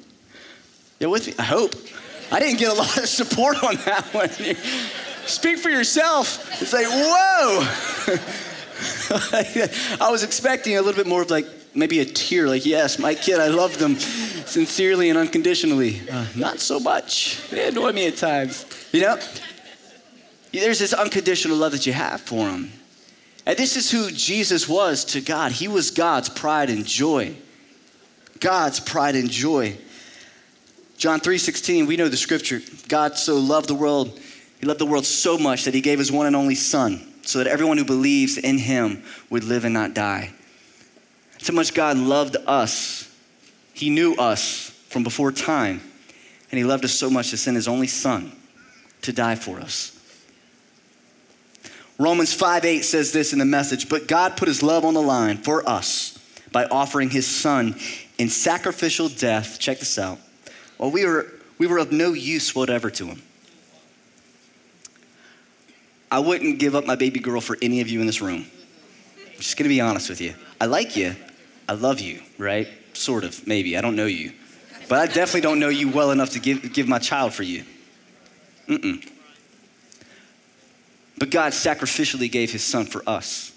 You 0.99 1.09
with 1.09 1.27
me? 1.27 1.33
I 1.37 1.43
hope. 1.43 1.75
I 2.31 2.39
didn't 2.39 2.57
get 2.57 2.71
a 2.71 2.73
lot 2.73 2.97
of 2.97 3.07
support 3.07 3.63
on 3.63 3.75
that 3.85 4.05
one. 4.13 4.29
Speak 5.27 5.59
for 5.59 5.69
yourself. 5.69 6.61
It's 6.61 6.73
like, 6.73 6.87
whoa. 6.87 7.61
I 10.05 10.11
was 10.11 10.23
expecting 10.23 10.77
a 10.77 10.81
little 10.81 10.95
bit 10.95 11.07
more 11.07 11.21
of 11.21 11.29
like 11.29 11.45
maybe 11.75 11.99
a 11.99 12.05
tear, 12.05 12.47
like, 12.47 12.65
yes, 12.65 12.97
my 12.97 13.13
kid, 13.13 13.39
I 13.39 13.47
love 13.47 13.77
them 13.77 13.95
sincerely 13.97 15.09
and 15.09 15.19
unconditionally. 15.19 16.01
Uh, 16.09 16.25
not 16.35 16.59
so 16.59 16.79
much. 16.79 17.47
They 17.49 17.67
annoy 17.67 17.91
me 17.91 18.07
at 18.07 18.17
times. 18.17 18.65
You 18.91 19.01
know? 19.01 19.19
There's 20.59 20.79
this 20.79 20.93
unconditional 20.93 21.57
love 21.57 21.71
that 21.71 21.85
you 21.85 21.93
have 21.93 22.21
for 22.21 22.49
him. 22.49 22.71
And 23.45 23.57
this 23.57 23.75
is 23.77 23.91
who 23.91 24.11
Jesus 24.11 24.67
was 24.67 25.05
to 25.05 25.21
God. 25.21 25.51
He 25.51 25.67
was 25.67 25.91
God's 25.91 26.29
pride 26.29 26.69
and 26.69 26.85
joy. 26.85 27.35
God's 28.39 28.79
pride 28.79 29.15
and 29.15 29.29
joy. 29.29 29.77
John 30.97 31.19
3:16, 31.19 31.85
we 31.85 31.97
know 31.97 32.09
the 32.09 32.17
scripture. 32.17 32.61
God 32.87 33.17
so 33.17 33.37
loved 33.37 33.67
the 33.67 33.75
world, 33.75 34.19
he 34.59 34.65
loved 34.65 34.79
the 34.79 34.85
world 34.85 35.05
so 35.05 35.37
much 35.37 35.65
that 35.65 35.73
he 35.73 35.81
gave 35.81 35.99
his 35.99 36.11
one 36.11 36.25
and 36.25 36.35
only 36.35 36.55
son 36.55 37.13
so 37.23 37.39
that 37.39 37.47
everyone 37.47 37.77
who 37.77 37.85
believes 37.85 38.37
in 38.37 38.57
him 38.57 39.03
would 39.29 39.43
live 39.43 39.65
and 39.65 39.73
not 39.73 39.93
die. 39.93 40.31
So 41.39 41.53
much 41.53 41.73
God 41.73 41.97
loved 41.97 42.37
us. 42.47 43.09
He 43.73 43.89
knew 43.89 44.15
us 44.15 44.71
from 44.89 45.03
before 45.03 45.31
time, 45.31 45.81
and 46.51 46.57
he 46.57 46.63
loved 46.63 46.85
us 46.85 46.93
so 46.93 47.09
much 47.09 47.31
to 47.31 47.37
send 47.37 47.57
his 47.57 47.67
only 47.67 47.87
son 47.87 48.31
to 49.01 49.11
die 49.11 49.35
for 49.35 49.59
us. 49.59 49.94
Romans 51.97 52.33
5 52.33 52.65
8 52.65 52.81
says 52.83 53.11
this 53.11 53.31
in 53.31 53.39
the 53.39 53.45
message, 53.45 53.87
but 53.87 54.07
God 54.07 54.35
put 54.35 54.47
his 54.47 54.61
love 54.61 54.83
on 54.83 54.93
the 54.93 55.01
line 55.01 55.37
for 55.37 55.67
us 55.67 56.17
by 56.51 56.65
offering 56.65 57.09
his 57.09 57.25
son 57.25 57.75
in 58.17 58.29
sacrificial 58.29 59.07
death. 59.07 59.59
Check 59.59 59.79
this 59.79 59.97
out. 59.97 60.19
While 60.77 60.91
we 60.91 61.05
were, 61.05 61.27
we 61.57 61.67
were 61.67 61.77
of 61.77 61.91
no 61.91 62.13
use 62.13 62.53
whatever 62.53 62.89
to 62.91 63.07
him. 63.07 63.21
I 66.11 66.19
wouldn't 66.19 66.59
give 66.59 66.75
up 66.75 66.85
my 66.85 66.95
baby 66.95 67.19
girl 67.19 67.41
for 67.41 67.57
any 67.61 67.81
of 67.81 67.89
you 67.89 68.01
in 68.01 68.07
this 68.07 68.21
room. 68.21 68.45
I'm 69.17 69.37
just 69.37 69.57
gonna 69.57 69.69
be 69.69 69.81
honest 69.81 70.09
with 70.09 70.21
you. 70.21 70.35
I 70.59 70.65
like 70.65 70.95
you. 70.95 71.15
I 71.67 71.73
love 71.73 71.99
you, 71.99 72.21
right? 72.37 72.67
Sort 72.93 73.23
of, 73.23 73.47
maybe. 73.47 73.77
I 73.77 73.81
don't 73.81 73.95
know 73.95 74.05
you. 74.05 74.33
But 74.87 74.99
I 74.99 75.07
definitely 75.07 75.41
don't 75.41 75.59
know 75.59 75.69
you 75.69 75.89
well 75.89 76.11
enough 76.11 76.31
to 76.31 76.39
give, 76.39 76.73
give 76.73 76.87
my 76.87 76.99
child 76.99 77.33
for 77.33 77.43
you. 77.43 77.65
Mm-mm. 78.67 79.11
But 81.17 81.29
God 81.29 81.53
sacrificially 81.53 82.31
gave 82.31 82.51
his 82.51 82.63
son 82.63 82.85
for 82.85 83.01
us. 83.07 83.51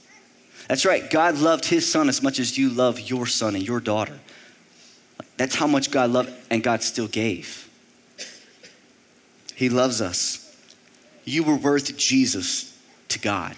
That's 0.68 0.84
right, 0.84 1.08
God 1.10 1.38
loved 1.38 1.64
his 1.64 1.90
son 1.90 2.08
as 2.08 2.22
much 2.22 2.38
as 2.38 2.58
you 2.58 2.68
love 2.68 3.00
your 3.00 3.26
son 3.26 3.54
and 3.54 3.66
your 3.66 3.80
daughter. 3.80 4.18
That's 5.36 5.54
how 5.54 5.66
much 5.66 5.90
God 5.90 6.10
loved, 6.10 6.32
and 6.50 6.62
God 6.62 6.82
still 6.82 7.08
gave. 7.08 7.68
He 9.54 9.68
loves 9.68 10.00
us. 10.00 10.44
You 11.24 11.42
were 11.42 11.56
worth 11.56 11.96
Jesus 11.96 12.76
to 13.08 13.18
God. 13.18 13.54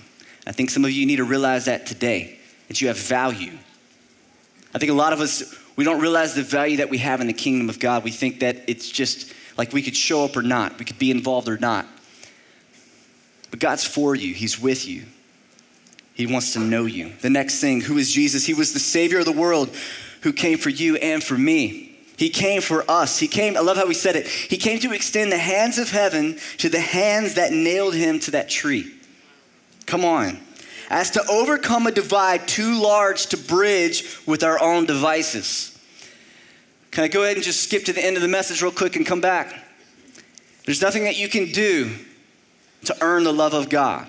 I 0.46 0.52
think 0.52 0.70
some 0.70 0.84
of 0.84 0.90
you 0.90 1.04
need 1.04 1.16
to 1.16 1.24
realize 1.24 1.66
that 1.66 1.86
today, 1.86 2.38
that 2.68 2.80
you 2.80 2.88
have 2.88 2.98
value. 2.98 3.58
I 4.74 4.78
think 4.78 4.90
a 4.90 4.94
lot 4.94 5.12
of 5.12 5.20
us, 5.20 5.54
we 5.76 5.84
don't 5.84 6.00
realize 6.00 6.34
the 6.34 6.42
value 6.42 6.78
that 6.78 6.90
we 6.90 6.98
have 6.98 7.20
in 7.20 7.26
the 7.26 7.32
kingdom 7.32 7.68
of 7.68 7.78
God. 7.78 8.04
We 8.04 8.10
think 8.10 8.40
that 8.40 8.56
it's 8.66 8.88
just 8.88 9.32
like 9.56 9.72
we 9.72 9.82
could 9.82 9.96
show 9.96 10.24
up 10.24 10.36
or 10.36 10.42
not, 10.42 10.78
we 10.78 10.84
could 10.84 10.98
be 10.98 11.10
involved 11.10 11.48
or 11.48 11.58
not. 11.58 11.86
But 13.50 13.60
God's 13.60 13.84
for 13.84 14.14
you, 14.14 14.34
He's 14.34 14.60
with 14.60 14.86
you. 14.86 15.04
He 16.14 16.26
wants 16.26 16.52
to 16.52 16.58
know 16.58 16.84
you. 16.84 17.12
The 17.22 17.30
next 17.30 17.60
thing, 17.60 17.80
who 17.80 17.96
is 17.96 18.12
Jesus? 18.12 18.44
He 18.44 18.54
was 18.54 18.72
the 18.72 18.78
Savior 18.78 19.20
of 19.20 19.24
the 19.24 19.32
world 19.32 19.74
who 20.20 20.32
came 20.32 20.58
for 20.58 20.68
you 20.68 20.96
and 20.96 21.24
for 21.24 21.38
me. 21.38 21.98
He 22.18 22.28
came 22.28 22.60
for 22.60 22.84
us. 22.90 23.18
He 23.18 23.28
came, 23.28 23.56
I 23.56 23.60
love 23.60 23.78
how 23.78 23.86
we 23.86 23.94
said 23.94 24.16
it. 24.16 24.26
He 24.28 24.58
came 24.58 24.78
to 24.80 24.92
extend 24.92 25.32
the 25.32 25.38
hands 25.38 25.78
of 25.78 25.90
heaven 25.90 26.38
to 26.58 26.68
the 26.68 26.80
hands 26.80 27.36
that 27.36 27.52
nailed 27.52 27.94
him 27.94 28.20
to 28.20 28.32
that 28.32 28.50
tree. 28.50 28.92
Come 29.86 30.04
on. 30.04 30.38
As 30.90 31.12
to 31.12 31.24
overcome 31.30 31.86
a 31.86 31.90
divide 31.90 32.46
too 32.46 32.78
large 32.78 33.26
to 33.28 33.38
bridge 33.38 34.04
with 34.26 34.44
our 34.44 34.60
own 34.60 34.84
devices. 34.84 35.78
Can 36.90 37.04
I 37.04 37.08
go 37.08 37.22
ahead 37.22 37.36
and 37.36 37.44
just 37.44 37.62
skip 37.62 37.84
to 37.84 37.94
the 37.94 38.04
end 38.04 38.16
of 38.16 38.22
the 38.22 38.28
message 38.28 38.60
real 38.60 38.72
quick 38.72 38.96
and 38.96 39.06
come 39.06 39.22
back? 39.22 39.54
There's 40.66 40.82
nothing 40.82 41.04
that 41.04 41.16
you 41.16 41.28
can 41.28 41.46
do 41.46 41.90
to 42.84 42.96
earn 43.00 43.24
the 43.24 43.32
love 43.32 43.54
of 43.54 43.68
God. 43.68 44.08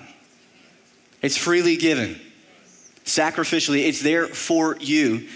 It's 1.22 1.38
freely 1.38 1.78
given, 1.78 2.20
sacrificially, 3.06 3.88
it's 3.88 4.02
there 4.02 4.28
for 4.28 4.78
you. 4.80 5.28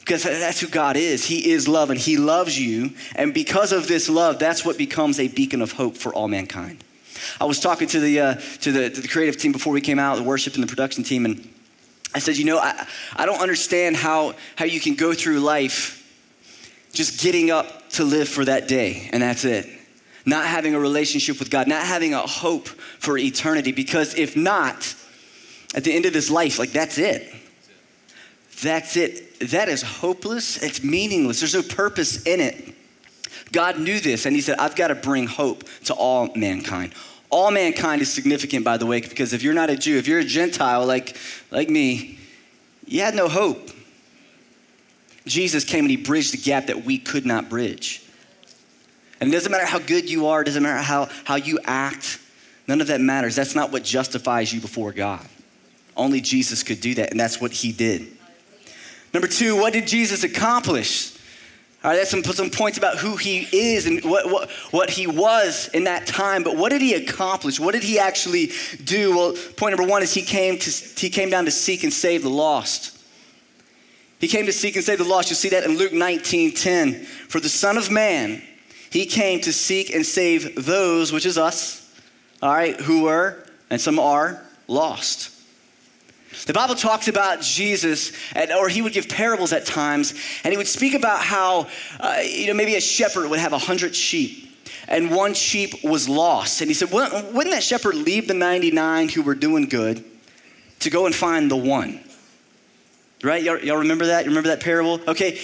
Because 0.00 0.24
that's 0.24 0.58
who 0.58 0.66
God 0.66 0.96
is. 0.96 1.24
He 1.24 1.52
is 1.52 1.68
love 1.68 1.90
and 1.90 1.98
He 1.98 2.16
loves 2.16 2.58
you. 2.58 2.90
And 3.14 3.32
because 3.32 3.70
of 3.70 3.86
this 3.86 4.08
love, 4.08 4.40
that's 4.40 4.64
what 4.64 4.76
becomes 4.76 5.20
a 5.20 5.28
beacon 5.28 5.62
of 5.62 5.70
hope 5.70 5.96
for 5.96 6.12
all 6.12 6.26
mankind. 6.26 6.82
I 7.40 7.44
was 7.44 7.60
talking 7.60 7.86
to 7.88 8.00
the, 8.00 8.18
uh, 8.18 8.34
to 8.62 8.72
the, 8.72 8.90
to 8.90 9.00
the 9.00 9.06
creative 9.06 9.36
team 9.36 9.52
before 9.52 9.72
we 9.72 9.80
came 9.80 10.00
out, 10.00 10.16
the 10.16 10.24
worship 10.24 10.54
and 10.54 10.62
the 10.62 10.66
production 10.66 11.04
team, 11.04 11.24
and 11.24 11.48
I 12.14 12.18
said, 12.18 12.36
You 12.36 12.44
know, 12.44 12.58
I, 12.58 12.86
I 13.14 13.26
don't 13.26 13.40
understand 13.40 13.96
how, 13.96 14.34
how 14.56 14.64
you 14.64 14.80
can 14.80 14.96
go 14.96 15.14
through 15.14 15.38
life 15.38 16.00
just 16.92 17.20
getting 17.20 17.50
up 17.52 17.90
to 17.90 18.04
live 18.04 18.28
for 18.28 18.44
that 18.44 18.66
day, 18.66 19.08
and 19.12 19.22
that's 19.22 19.44
it 19.44 19.66
not 20.24 20.46
having 20.46 20.74
a 20.74 20.80
relationship 20.80 21.38
with 21.38 21.50
God, 21.50 21.66
not 21.66 21.84
having 21.84 22.14
a 22.14 22.20
hope 22.20 22.68
for 22.68 23.18
eternity. 23.18 23.72
Because 23.72 24.14
if 24.14 24.36
not, 24.36 24.94
at 25.74 25.84
the 25.84 25.92
end 25.92 26.06
of 26.06 26.12
this 26.12 26.30
life, 26.30 26.58
like 26.58 26.72
that's 26.72 26.98
it. 26.98 27.32
That's 28.62 28.96
it. 28.96 29.40
That 29.50 29.68
is 29.68 29.82
hopeless. 29.82 30.62
It's 30.62 30.84
meaningless. 30.84 31.40
There's 31.40 31.54
no 31.54 31.62
purpose 31.62 32.22
in 32.22 32.40
it. 32.40 32.74
God 33.50 33.78
knew 33.78 34.00
this, 34.00 34.24
and 34.24 34.34
He 34.34 34.42
said, 34.42 34.58
I've 34.58 34.76
got 34.76 34.88
to 34.88 34.94
bring 34.94 35.26
hope 35.26 35.64
to 35.84 35.94
all 35.94 36.30
mankind. 36.34 36.92
All 37.28 37.50
mankind 37.50 38.02
is 38.02 38.12
significant, 38.12 38.64
by 38.64 38.76
the 38.76 38.86
way, 38.86 39.00
because 39.00 39.32
if 39.32 39.42
you're 39.42 39.54
not 39.54 39.70
a 39.70 39.76
Jew, 39.76 39.98
if 39.98 40.06
you're 40.06 40.20
a 40.20 40.24
Gentile 40.24 40.86
like, 40.86 41.16
like 41.50 41.68
me, 41.68 42.18
you 42.86 43.00
had 43.00 43.14
no 43.14 43.28
hope. 43.28 43.70
Jesus 45.26 45.64
came 45.64 45.84
and 45.84 45.90
He 45.90 45.96
bridged 45.96 46.32
the 46.32 46.38
gap 46.38 46.66
that 46.66 46.84
we 46.84 46.98
could 46.98 47.26
not 47.26 47.48
bridge. 47.48 48.02
And 49.22 49.30
it 49.30 49.34
doesn't 49.34 49.52
matter 49.52 49.66
how 49.66 49.78
good 49.78 50.10
you 50.10 50.26
are, 50.26 50.42
it 50.42 50.46
doesn't 50.46 50.64
matter 50.64 50.82
how, 50.82 51.08
how 51.22 51.36
you 51.36 51.60
act, 51.64 52.18
none 52.66 52.80
of 52.80 52.88
that 52.88 53.00
matters. 53.00 53.36
That's 53.36 53.54
not 53.54 53.70
what 53.70 53.84
justifies 53.84 54.52
you 54.52 54.60
before 54.60 54.90
God. 54.90 55.24
Only 55.96 56.20
Jesus 56.20 56.64
could 56.64 56.80
do 56.80 56.94
that, 56.94 57.12
and 57.12 57.20
that's 57.20 57.40
what 57.40 57.52
he 57.52 57.70
did. 57.70 58.08
Number 59.14 59.28
two, 59.28 59.54
what 59.54 59.74
did 59.74 59.86
Jesus 59.86 60.24
accomplish? 60.24 61.16
All 61.84 61.92
right, 61.92 61.98
that's 61.98 62.10
some, 62.10 62.24
some 62.24 62.50
points 62.50 62.78
about 62.78 62.98
who 62.98 63.14
he 63.14 63.46
is 63.52 63.86
and 63.86 64.02
what, 64.02 64.28
what, 64.28 64.50
what 64.72 64.90
he 64.90 65.06
was 65.06 65.68
in 65.68 65.84
that 65.84 66.04
time, 66.04 66.42
but 66.42 66.56
what 66.56 66.70
did 66.70 66.82
he 66.82 66.94
accomplish? 66.94 67.60
What 67.60 67.74
did 67.74 67.84
he 67.84 68.00
actually 68.00 68.50
do? 68.82 69.16
Well, 69.16 69.34
point 69.56 69.76
number 69.76 69.88
one 69.88 70.02
is 70.02 70.12
he 70.12 70.22
came, 70.22 70.58
to, 70.58 70.70
he 70.96 71.10
came 71.10 71.30
down 71.30 71.44
to 71.44 71.52
seek 71.52 71.84
and 71.84 71.92
save 71.92 72.24
the 72.24 72.28
lost. 72.28 72.98
He 74.18 74.26
came 74.26 74.46
to 74.46 74.52
seek 74.52 74.74
and 74.74 74.84
save 74.84 74.98
the 74.98 75.04
lost. 75.04 75.30
You'll 75.30 75.36
see 75.36 75.50
that 75.50 75.62
in 75.62 75.78
Luke 75.78 75.92
19 75.92 76.54
10. 76.54 77.04
For 77.04 77.38
the 77.38 77.48
Son 77.48 77.78
of 77.78 77.88
Man 77.88 78.42
he 78.92 79.06
came 79.06 79.40
to 79.40 79.54
seek 79.54 79.94
and 79.94 80.04
save 80.04 80.66
those, 80.66 81.12
which 81.12 81.24
is 81.24 81.38
us, 81.38 81.90
all 82.42 82.52
right, 82.52 82.78
who 82.78 83.04
were, 83.04 83.42
and 83.70 83.80
some 83.80 83.98
are, 83.98 84.42
lost. 84.68 85.30
The 86.46 86.52
Bible 86.52 86.74
talks 86.74 87.08
about 87.08 87.40
Jesus, 87.40 88.12
or 88.58 88.68
he 88.68 88.82
would 88.82 88.92
give 88.92 89.08
parables 89.08 89.54
at 89.54 89.64
times, 89.64 90.12
and 90.44 90.52
he 90.52 90.58
would 90.58 90.68
speak 90.68 90.92
about 90.92 91.20
how, 91.20 91.68
uh, 92.00 92.18
you 92.22 92.48
know, 92.48 92.54
maybe 92.54 92.74
a 92.74 92.82
shepherd 92.82 93.30
would 93.30 93.38
have 93.38 93.54
a 93.54 93.58
hundred 93.58 93.96
sheep, 93.96 94.54
and 94.88 95.10
one 95.10 95.32
sheep 95.32 95.82
was 95.82 96.06
lost. 96.06 96.60
And 96.60 96.68
he 96.68 96.74
said, 96.74 96.92
wouldn't 96.92 97.50
that 97.50 97.62
shepherd 97.62 97.94
leave 97.94 98.28
the 98.28 98.34
99 98.34 99.08
who 99.08 99.22
were 99.22 99.34
doing 99.34 99.70
good 99.70 100.04
to 100.80 100.90
go 100.90 101.06
and 101.06 101.14
find 101.14 101.50
the 101.50 101.56
one? 101.56 101.98
Right? 103.22 103.42
Y'all, 103.42 103.58
y'all 103.58 103.78
remember 103.78 104.06
that? 104.06 104.26
You 104.26 104.32
remember 104.32 104.50
that 104.50 104.60
parable? 104.60 105.00
Okay. 105.08 105.40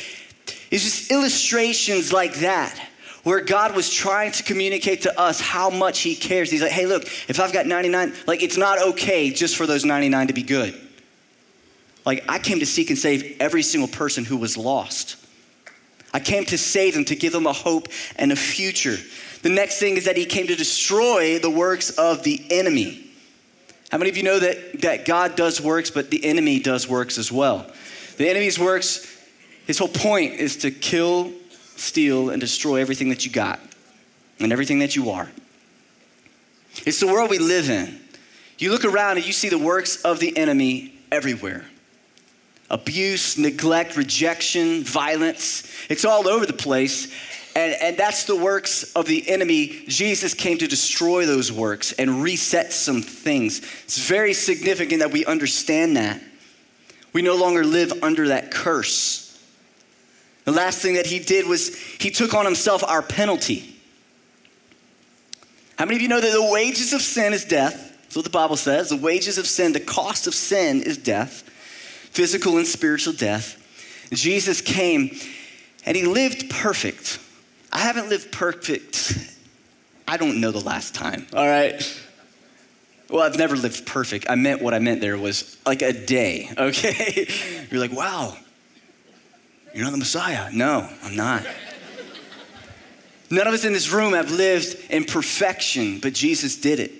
It's 0.70 0.84
just 0.84 1.10
illustrations 1.10 2.12
like 2.12 2.34
that 2.40 2.78
where 3.28 3.42
God 3.42 3.76
was 3.76 3.92
trying 3.92 4.32
to 4.32 4.42
communicate 4.42 5.02
to 5.02 5.20
us 5.20 5.38
how 5.38 5.68
much 5.68 6.00
He 6.00 6.14
cares. 6.14 6.50
He's 6.50 6.62
like, 6.62 6.70
hey, 6.70 6.87
look, 6.87 7.04
if 7.28 7.38
I've 7.38 7.52
got 7.52 7.66
99, 7.66 8.14
like 8.26 8.42
it's 8.42 8.56
not 8.56 8.80
okay 8.80 9.30
just 9.30 9.54
for 9.54 9.66
those 9.66 9.85
99 9.85 10.28
to 10.28 10.32
be 10.32 10.42
good. 10.42 10.75
Like 12.06 12.25
I 12.26 12.38
came 12.38 12.61
to 12.61 12.64
seek 12.64 12.88
and 12.88 12.99
save 12.99 13.37
every 13.38 13.61
single 13.61 13.87
person 13.87 14.25
who 14.25 14.38
was 14.38 14.56
lost. 14.56 15.16
I 16.14 16.20
came 16.20 16.47
to 16.47 16.56
save 16.56 16.94
them, 16.94 17.04
to 17.04 17.14
give 17.14 17.35
them 17.35 17.47
a 17.47 17.52
hope 17.52 17.88
and 18.16 18.32
a 18.32 18.37
future. 18.37 18.97
The 19.42 19.50
next 19.50 19.78
thing 19.78 19.99
is 19.99 20.06
that 20.06 20.16
He 20.16 20.25
came 20.25 20.47
to 20.47 20.56
destroy 20.56 21.38
the 21.38 21.50
works 21.50 21.90
of 21.90 22.23
the 22.23 22.42
enemy. 22.49 23.11
How 23.90 23.99
many 23.99 24.08
of 24.08 24.16
you 24.16 24.23
know 24.23 24.38
that, 24.38 24.80
that 24.80 25.04
God 25.04 25.37
does 25.37 25.61
works, 25.61 25.90
but 25.90 26.11
the 26.11 26.25
enemy 26.25 26.61
does 26.61 26.88
works 26.88 27.18
as 27.18 27.30
well? 27.30 27.70
The 28.16 28.26
enemy's 28.26 28.58
works, 28.58 29.06
his 29.66 29.76
whole 29.76 29.88
point 29.88 30.37
is 30.37 30.56
to 30.58 30.70
kill, 30.70 31.30
steal, 31.78 32.30
and 32.30 32.40
destroy 32.40 32.76
everything 32.76 33.08
that 33.11 33.25
you 33.25 33.32
got 33.32 33.61
and 34.40 34.52
everything 34.52 34.80
that 34.80 34.97
you 34.97 35.11
are. 35.11 35.28
It's 36.87 37.00
the 37.00 37.06
world 37.06 37.30
we 37.30 37.38
live 37.38 37.70
in. 37.70 38.00
You 38.58 38.70
look 38.70 38.85
around 38.85 39.16
and 39.16 39.26
you 39.26 39.32
see 39.32 39.49
the 39.49 39.58
works 39.58 40.02
of 40.02 40.20
the 40.20 40.37
enemy 40.37 40.94
everywhere 41.11 41.64
abuse, 42.70 43.38
neglect, 43.38 43.97
rejection, 43.97 44.85
violence. 44.85 45.66
It's 45.88 46.04
all 46.04 46.28
over 46.28 46.44
the 46.44 46.52
place. 46.52 47.11
And, 47.56 47.75
and 47.80 47.97
that's 47.97 48.25
the 48.25 48.37
works 48.37 48.92
of 48.92 49.06
the 49.06 49.28
enemy. 49.28 49.85
Jesus 49.88 50.35
came 50.35 50.58
to 50.58 50.68
destroy 50.68 51.25
those 51.25 51.50
works 51.50 51.92
and 51.92 52.23
reset 52.23 52.73
some 52.73 53.00
things. 53.00 53.61
It's 53.85 54.06
very 54.06 54.35
significant 54.35 55.00
that 55.00 55.12
we 55.12 55.25
understand 55.25 55.97
that. 55.97 56.20
We 57.12 57.23
no 57.23 57.37
longer 57.37 57.64
live 57.64 57.92
under 58.02 58.28
that 58.28 58.50
curse. 58.50 59.27
The 60.48 60.54
last 60.54 60.78
thing 60.78 60.94
that 60.94 61.04
he 61.04 61.18
did 61.18 61.46
was 61.46 61.76
he 61.76 62.10
took 62.10 62.32
on 62.32 62.46
himself 62.46 62.82
our 62.82 63.02
penalty. 63.02 63.76
How 65.78 65.84
many 65.84 65.96
of 65.96 66.00
you 66.00 66.08
know 66.08 66.22
that 66.22 66.32
the 66.32 66.50
wages 66.50 66.94
of 66.94 67.02
sin 67.02 67.34
is 67.34 67.44
death? 67.44 67.98
That's 68.04 68.16
what 68.16 68.24
the 68.24 68.30
Bible 68.30 68.56
says. 68.56 68.88
The 68.88 68.96
wages 68.96 69.36
of 69.36 69.46
sin, 69.46 69.74
the 69.74 69.80
cost 69.80 70.26
of 70.26 70.34
sin 70.34 70.82
is 70.82 70.96
death, 70.96 71.42
physical 72.12 72.56
and 72.56 72.66
spiritual 72.66 73.12
death. 73.12 73.62
Jesus 74.10 74.62
came 74.62 75.14
and 75.84 75.94
he 75.94 76.04
lived 76.04 76.48
perfect. 76.48 77.18
I 77.70 77.80
haven't 77.80 78.08
lived 78.08 78.32
perfect. 78.32 79.36
I 80.08 80.16
don't 80.16 80.40
know 80.40 80.50
the 80.50 80.64
last 80.64 80.94
time, 80.94 81.26
all 81.34 81.46
right? 81.46 82.02
Well, 83.10 83.22
I've 83.22 83.36
never 83.36 83.54
lived 83.54 83.84
perfect. 83.84 84.30
I 84.30 84.34
meant 84.34 84.62
what 84.62 84.72
I 84.72 84.78
meant 84.78 85.02
there 85.02 85.18
was 85.18 85.58
like 85.66 85.82
a 85.82 85.92
day, 85.92 86.48
okay? 86.58 87.28
You're 87.70 87.80
like, 87.82 87.92
wow, 87.92 88.34
you're 89.75 89.84
not 89.84 89.92
the 89.92 89.98
Messiah. 89.98 90.50
No, 90.52 90.88
I'm 91.02 91.16
not. 91.16 91.46
None 93.30 93.46
of 93.46 93.52
us 93.52 93.64
in 93.64 93.72
this 93.72 93.90
room 93.90 94.14
have 94.14 94.30
lived 94.30 94.78
in 94.90 95.04
perfection, 95.04 96.00
but 96.00 96.14
Jesus 96.14 96.56
did 96.56 96.80
it. 96.80 96.92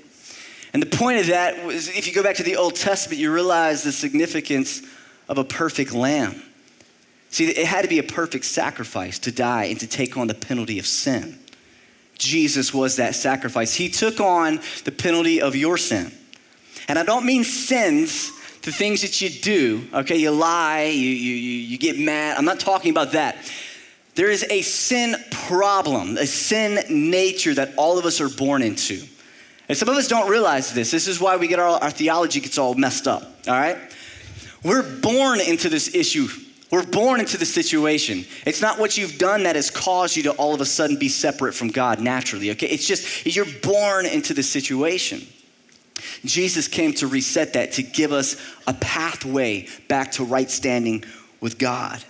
And 0.75 0.83
the 0.83 0.97
point 0.97 1.21
of 1.21 1.27
that 1.29 1.65
was 1.65 1.89
if 1.89 2.07
you 2.07 2.15
go 2.15 2.23
back 2.23 2.37
to 2.37 2.43
the 2.43 2.57
Old 2.57 2.77
Testament, 2.77 3.19
you 3.19 3.33
realize 3.33 3.83
the 3.83 3.93
significance 3.93 4.83
of 5.29 5.39
a 5.39 5.45
perfect 5.45 5.93
lamb. 5.93 6.43
See, 7.31 7.47
it 7.47 7.67
had 7.67 7.83
to 7.83 7.89
be 7.89 7.99
a 7.99 8.03
perfect 8.03 8.45
sacrifice 8.45 9.19
to 9.21 9.33
die 9.33 9.65
and 9.65 9.81
to 9.81 9.87
take 9.87 10.17
on 10.17 10.27
the 10.27 10.35
penalty 10.35 10.79
of 10.79 10.87
sin. 10.87 11.39
Jesus 12.19 12.75
was 12.75 12.97
that 12.97 13.15
sacrifice. 13.15 13.75
He 13.75 13.89
took 13.89 14.21
on 14.21 14.61
the 14.85 14.93
penalty 14.93 15.41
of 15.41 15.55
your 15.55 15.79
sin. 15.79 16.13
And 16.89 16.99
I 16.99 17.05
don't 17.05 17.25
mean 17.25 17.45
sins 17.45 18.33
the 18.63 18.73
things 18.73 19.03
that 19.03 19.21
you 19.21 19.31
do, 19.31 19.87
okay, 19.95 20.17
you 20.17 20.31
lie, 20.31 20.85
you, 20.85 21.09
you, 21.09 21.35
you 21.35 21.79
get 21.79 21.99
mad. 21.99 22.37
I'm 22.37 22.45
not 22.45 22.61
talking 22.61 22.91
about 22.91 23.13
that. 23.13 23.37
There 24.15 24.31
is 24.31 24.45
a 24.51 24.63
sin 24.63 25.15
problem, 25.31 26.17
a 26.17 26.27
sin 26.27 27.11
nature 27.11 27.55
that 27.55 27.75
all 27.77 27.99
of 27.99 28.05
us 28.05 28.21
are 28.21 28.29
born 28.29 28.63
into. 28.63 29.01
And 29.69 29.77
some 29.77 29.89
of 29.89 29.97
us 29.97 30.09
don't 30.09 30.29
realize 30.29 30.75
this. 30.75 30.91
This 30.91 31.07
is 31.07 31.21
why 31.21 31.37
we 31.37 31.47
get 31.47 31.59
our, 31.59 31.81
our 31.81 31.91
theology 31.91 32.41
gets 32.41 32.59
all 32.59 32.75
messed 32.75 33.07
up, 33.07 33.23
all 33.47 33.55
right? 33.55 33.77
We're 34.65 35.01
born 35.01 35.41
into 35.41 35.69
this 35.69 35.95
issue. 35.95 36.27
We're 36.73 36.87
born 36.87 37.21
into 37.21 37.39
the 37.39 37.47
situation. 37.47 38.25
It's 38.45 38.61
not 38.61 38.79
what 38.79 38.99
you've 38.99 39.19
done 39.19 39.45
that 39.45 39.57
has 39.57 39.71
caused 39.71 40.17
you 40.17 40.25
to 40.25 40.33
all 40.33 40.53
of 40.53 40.61
a 40.61 40.67
sudden 40.67 40.99
be 40.99 41.09
separate 41.09 41.55
from 41.55 41.69
God 41.69 42.01
naturally, 42.01 42.51
okay? 42.51 42.67
It's 42.67 42.87
just 42.87 43.25
you're 43.25 43.47
born 43.63 44.05
into 44.05 44.35
the 44.35 44.43
situation. 44.43 45.27
Jesus 46.25 46.69
came 46.69 46.93
to 46.95 47.07
reset 47.07 47.55
that, 47.55 47.73
to 47.73 47.83
give 47.83 48.13
us 48.13 48.37
a 48.67 48.75
pathway 48.75 49.69
back 49.89 50.13
to 50.13 50.25
right 50.25 50.51
standing 50.51 51.05
with 51.41 51.59
God. 51.59 52.03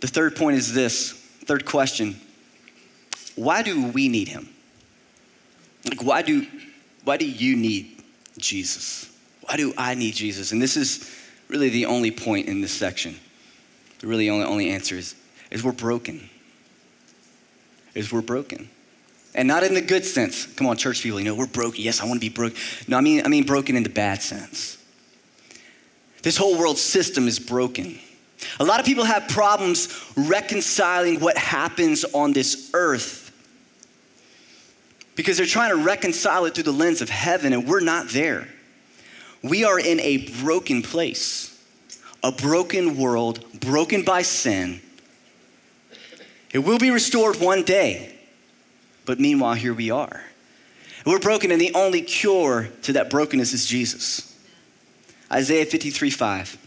The 0.00 0.08
third 0.08 0.36
point 0.36 0.56
is 0.56 0.72
this 0.72 1.12
third 1.12 1.64
question 1.64 2.16
why 3.34 3.62
do 3.62 3.88
we 3.88 4.08
need 4.08 4.28
him? 4.28 4.48
Like, 5.84 6.02
why 6.02 6.22
do, 6.22 6.46
why 7.04 7.18
do 7.18 7.28
you 7.28 7.54
need 7.54 8.02
Jesus? 8.38 9.14
Why 9.42 9.56
do 9.56 9.74
I 9.76 9.94
need 9.94 10.14
Jesus? 10.14 10.52
And 10.52 10.60
this 10.60 10.76
is 10.76 11.14
really 11.48 11.68
the 11.68 11.86
only 11.86 12.10
point 12.10 12.48
in 12.48 12.62
this 12.62 12.72
section. 12.72 13.14
The 13.98 14.06
really 14.06 14.30
only, 14.30 14.46
only 14.46 14.70
answer 14.70 14.96
is, 14.96 15.14
is 15.50 15.62
we're 15.62 15.72
broken. 15.72 16.30
Is 17.94 18.10
we're 18.10 18.22
broken 18.22 18.70
and 19.36 19.46
not 19.46 19.62
in 19.62 19.74
the 19.74 19.82
good 19.82 20.04
sense. 20.04 20.46
Come 20.46 20.66
on, 20.66 20.76
church 20.76 21.02
people, 21.02 21.20
you 21.20 21.26
know, 21.26 21.34
we're 21.34 21.46
broken. 21.46 21.82
Yes, 21.82 22.00
I 22.00 22.06
want 22.06 22.20
to 22.20 22.20
be 22.20 22.34
broken. 22.34 22.58
No, 22.88 22.96
I 22.96 23.02
mean, 23.02 23.24
I 23.24 23.28
mean 23.28 23.44
broken 23.44 23.76
in 23.76 23.82
the 23.82 23.90
bad 23.90 24.22
sense. 24.22 24.78
This 26.22 26.36
whole 26.36 26.58
world 26.58 26.78
system 26.78 27.28
is 27.28 27.38
broken. 27.38 28.00
A 28.58 28.64
lot 28.64 28.80
of 28.80 28.86
people 28.86 29.04
have 29.04 29.28
problems 29.28 30.04
reconciling 30.16 31.20
what 31.20 31.36
happens 31.36 32.04
on 32.04 32.32
this 32.32 32.70
earth 32.74 33.22
because 35.14 35.36
they're 35.36 35.46
trying 35.46 35.70
to 35.70 35.82
reconcile 35.82 36.44
it 36.46 36.54
through 36.54 36.64
the 36.64 36.72
lens 36.72 37.00
of 37.00 37.08
heaven, 37.08 37.52
and 37.52 37.68
we're 37.68 37.80
not 37.80 38.08
there. 38.08 38.48
We 39.42 39.64
are 39.64 39.78
in 39.78 40.00
a 40.00 40.30
broken 40.42 40.82
place, 40.82 41.62
a 42.22 42.32
broken 42.32 42.96
world, 42.96 43.60
broken 43.60 44.02
by 44.02 44.22
sin. 44.22 44.80
It 46.52 46.58
will 46.60 46.78
be 46.78 46.90
restored 46.90 47.36
one 47.36 47.62
day. 47.62 48.15
But 49.06 49.20
meanwhile, 49.20 49.54
here 49.54 49.72
we 49.72 49.90
are. 49.90 50.20
We're 51.06 51.20
broken, 51.20 51.52
and 51.52 51.60
the 51.60 51.72
only 51.74 52.02
cure 52.02 52.68
to 52.82 52.94
that 52.94 53.08
brokenness 53.08 53.52
is 53.52 53.64
Jesus. 53.64 54.36
Isaiah 55.32 55.64
53 55.64 56.10
5. 56.10 56.58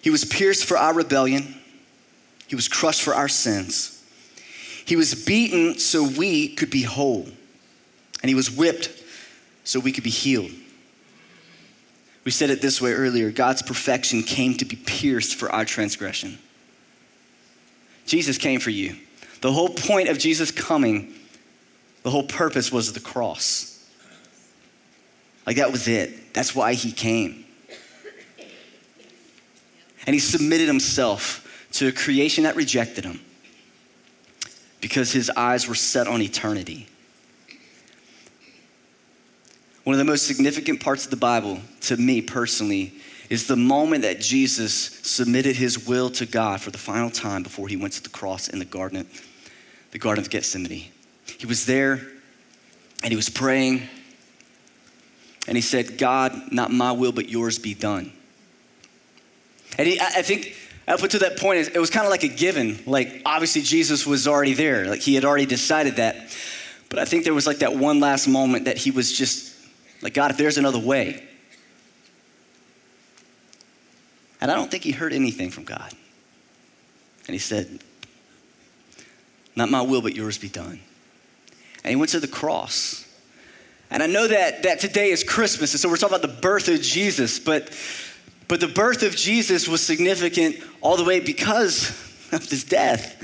He 0.00 0.10
was 0.10 0.24
pierced 0.24 0.64
for 0.64 0.78
our 0.78 0.94
rebellion, 0.94 1.56
he 2.46 2.56
was 2.56 2.68
crushed 2.68 3.02
for 3.02 3.14
our 3.14 3.28
sins. 3.28 3.96
He 4.86 4.96
was 4.96 5.14
beaten 5.14 5.78
so 5.78 6.02
we 6.02 6.48
could 6.48 6.70
be 6.70 6.82
whole, 6.82 7.24
and 7.24 8.28
he 8.28 8.34
was 8.34 8.50
whipped 8.50 8.90
so 9.62 9.78
we 9.78 9.92
could 9.92 10.02
be 10.02 10.10
healed. 10.10 10.50
We 12.24 12.32
said 12.32 12.50
it 12.50 12.60
this 12.60 12.80
way 12.80 12.92
earlier 12.92 13.30
God's 13.30 13.62
perfection 13.62 14.22
came 14.22 14.54
to 14.54 14.64
be 14.64 14.76
pierced 14.76 15.36
for 15.36 15.50
our 15.50 15.64
transgression. 15.64 16.38
Jesus 18.06 18.38
came 18.38 18.58
for 18.58 18.70
you. 18.70 18.96
The 19.40 19.52
whole 19.52 19.70
point 19.70 20.08
of 20.08 20.18
Jesus 20.18 20.50
coming, 20.50 21.14
the 22.02 22.10
whole 22.10 22.24
purpose 22.24 22.70
was 22.70 22.92
the 22.92 23.00
cross. 23.00 23.66
Like 25.46 25.56
that 25.56 25.72
was 25.72 25.88
it. 25.88 26.34
That's 26.34 26.54
why 26.54 26.74
he 26.74 26.92
came. 26.92 27.44
And 30.06 30.14
he 30.14 30.20
submitted 30.20 30.66
himself 30.66 31.68
to 31.72 31.88
a 31.88 31.92
creation 31.92 32.44
that 32.44 32.56
rejected 32.56 33.04
him 33.04 33.20
because 34.80 35.12
his 35.12 35.30
eyes 35.30 35.68
were 35.68 35.74
set 35.74 36.06
on 36.06 36.22
eternity. 36.22 36.86
One 39.84 39.94
of 39.94 39.98
the 39.98 40.04
most 40.04 40.26
significant 40.26 40.80
parts 40.80 41.04
of 41.04 41.10
the 41.10 41.16
Bible, 41.16 41.60
to 41.82 41.96
me 41.96 42.22
personally, 42.22 42.94
is 43.28 43.46
the 43.46 43.56
moment 43.56 44.02
that 44.02 44.20
Jesus 44.20 44.74
submitted 44.74 45.56
his 45.56 45.86
will 45.86 46.10
to 46.10 46.26
God 46.26 46.60
for 46.60 46.70
the 46.70 46.78
final 46.78 47.10
time 47.10 47.42
before 47.42 47.68
he 47.68 47.76
went 47.76 47.94
to 47.94 48.02
the 48.02 48.08
cross 48.08 48.48
in 48.48 48.58
the 48.58 48.64
garden 48.64 49.06
the 49.90 49.98
Garden 49.98 50.24
of 50.24 50.30
Gethsemane. 50.30 50.90
He 51.38 51.46
was 51.46 51.66
there 51.66 52.00
and 53.02 53.12
he 53.12 53.16
was 53.16 53.28
praying 53.28 53.82
and 55.46 55.56
he 55.56 55.62
said, 55.62 55.98
God, 55.98 56.52
not 56.52 56.70
my 56.70 56.92
will, 56.92 57.12
but 57.12 57.28
yours 57.28 57.58
be 57.58 57.74
done. 57.74 58.12
And 59.78 59.88
he, 59.88 60.00
I 60.00 60.22
think 60.22 60.54
up 60.86 61.02
until 61.02 61.20
that 61.20 61.38
point, 61.38 61.70
it 61.74 61.78
was 61.78 61.90
kind 61.90 62.04
of 62.04 62.10
like 62.10 62.24
a 62.24 62.28
given. 62.28 62.78
Like, 62.86 63.22
obviously, 63.24 63.62
Jesus 63.62 64.06
was 64.06 64.28
already 64.28 64.54
there. 64.54 64.86
Like, 64.86 65.00
he 65.00 65.14
had 65.14 65.24
already 65.24 65.46
decided 65.46 65.96
that. 65.96 66.36
But 66.88 66.98
I 66.98 67.04
think 67.04 67.24
there 67.24 67.34
was 67.34 67.46
like 67.46 67.58
that 67.58 67.74
one 67.74 68.00
last 68.00 68.26
moment 68.28 68.66
that 68.66 68.76
he 68.76 68.90
was 68.90 69.12
just 69.12 69.56
like, 70.02 70.12
God, 70.12 70.30
if 70.30 70.36
there's 70.36 70.58
another 70.58 70.78
way, 70.78 71.26
And 74.40 74.50
I 74.50 74.54
don't 74.54 74.70
think 74.70 74.84
he 74.84 74.92
heard 74.92 75.12
anything 75.12 75.50
from 75.50 75.64
God. 75.64 75.92
And 77.26 77.34
he 77.34 77.38
said, 77.38 77.80
Not 79.56 79.70
my 79.70 79.82
will, 79.82 80.02
but 80.02 80.14
yours 80.14 80.38
be 80.38 80.48
done. 80.48 80.80
And 81.82 81.90
he 81.90 81.96
went 81.96 82.10
to 82.10 82.20
the 82.20 82.28
cross. 82.28 83.06
And 83.90 84.02
I 84.02 84.06
know 84.06 84.28
that, 84.28 84.62
that 84.62 84.78
today 84.78 85.10
is 85.10 85.24
Christmas, 85.24 85.72
and 85.72 85.80
so 85.80 85.88
we're 85.88 85.96
talking 85.96 86.16
about 86.16 86.28
the 86.28 86.40
birth 86.40 86.68
of 86.68 86.80
Jesus, 86.80 87.40
but, 87.40 87.70
but 88.46 88.60
the 88.60 88.68
birth 88.68 89.02
of 89.02 89.16
Jesus 89.16 89.66
was 89.66 89.82
significant 89.82 90.56
all 90.80 90.96
the 90.96 91.04
way 91.04 91.18
because 91.18 91.90
of 92.32 92.48
his 92.48 92.64
death. 92.64 93.20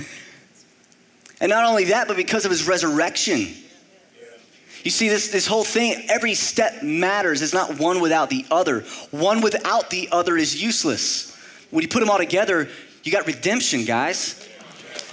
And 1.41 1.51
not 1.51 1.65
only 1.65 1.85
that, 1.85 2.09
but 2.09 2.17
because 2.17 2.45
of 2.45 2.51
his 2.51 2.67
resurrection. 2.67 3.47
You 4.83 4.91
see, 4.91 5.09
this, 5.09 5.29
this 5.29 5.47
whole 5.47 5.65
thing, 5.65 6.07
every 6.09 6.35
step 6.35 6.83
matters. 6.83 7.43
It's 7.43 7.53
not 7.53 7.79
one 7.79 8.01
without 8.01 8.31
the 8.31 8.47
other. 8.51 8.83
One 9.11 9.41
without 9.41 9.91
the 9.91 10.09
other 10.13 10.37
is 10.37 10.61
useless. 10.61 11.37
When 11.71 11.83
you 11.83 11.89
put 11.89 12.01
them 12.01 12.11
all 12.11 12.19
together, 12.19 12.69
you 13.03 13.13
got 13.13 13.27
redemption, 13.27 13.85
guys. 13.85 14.49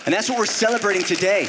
And 0.06 0.13
that's 0.13 0.30
what 0.30 0.38
we're 0.38 0.46
celebrating 0.46 1.04
today. 1.04 1.48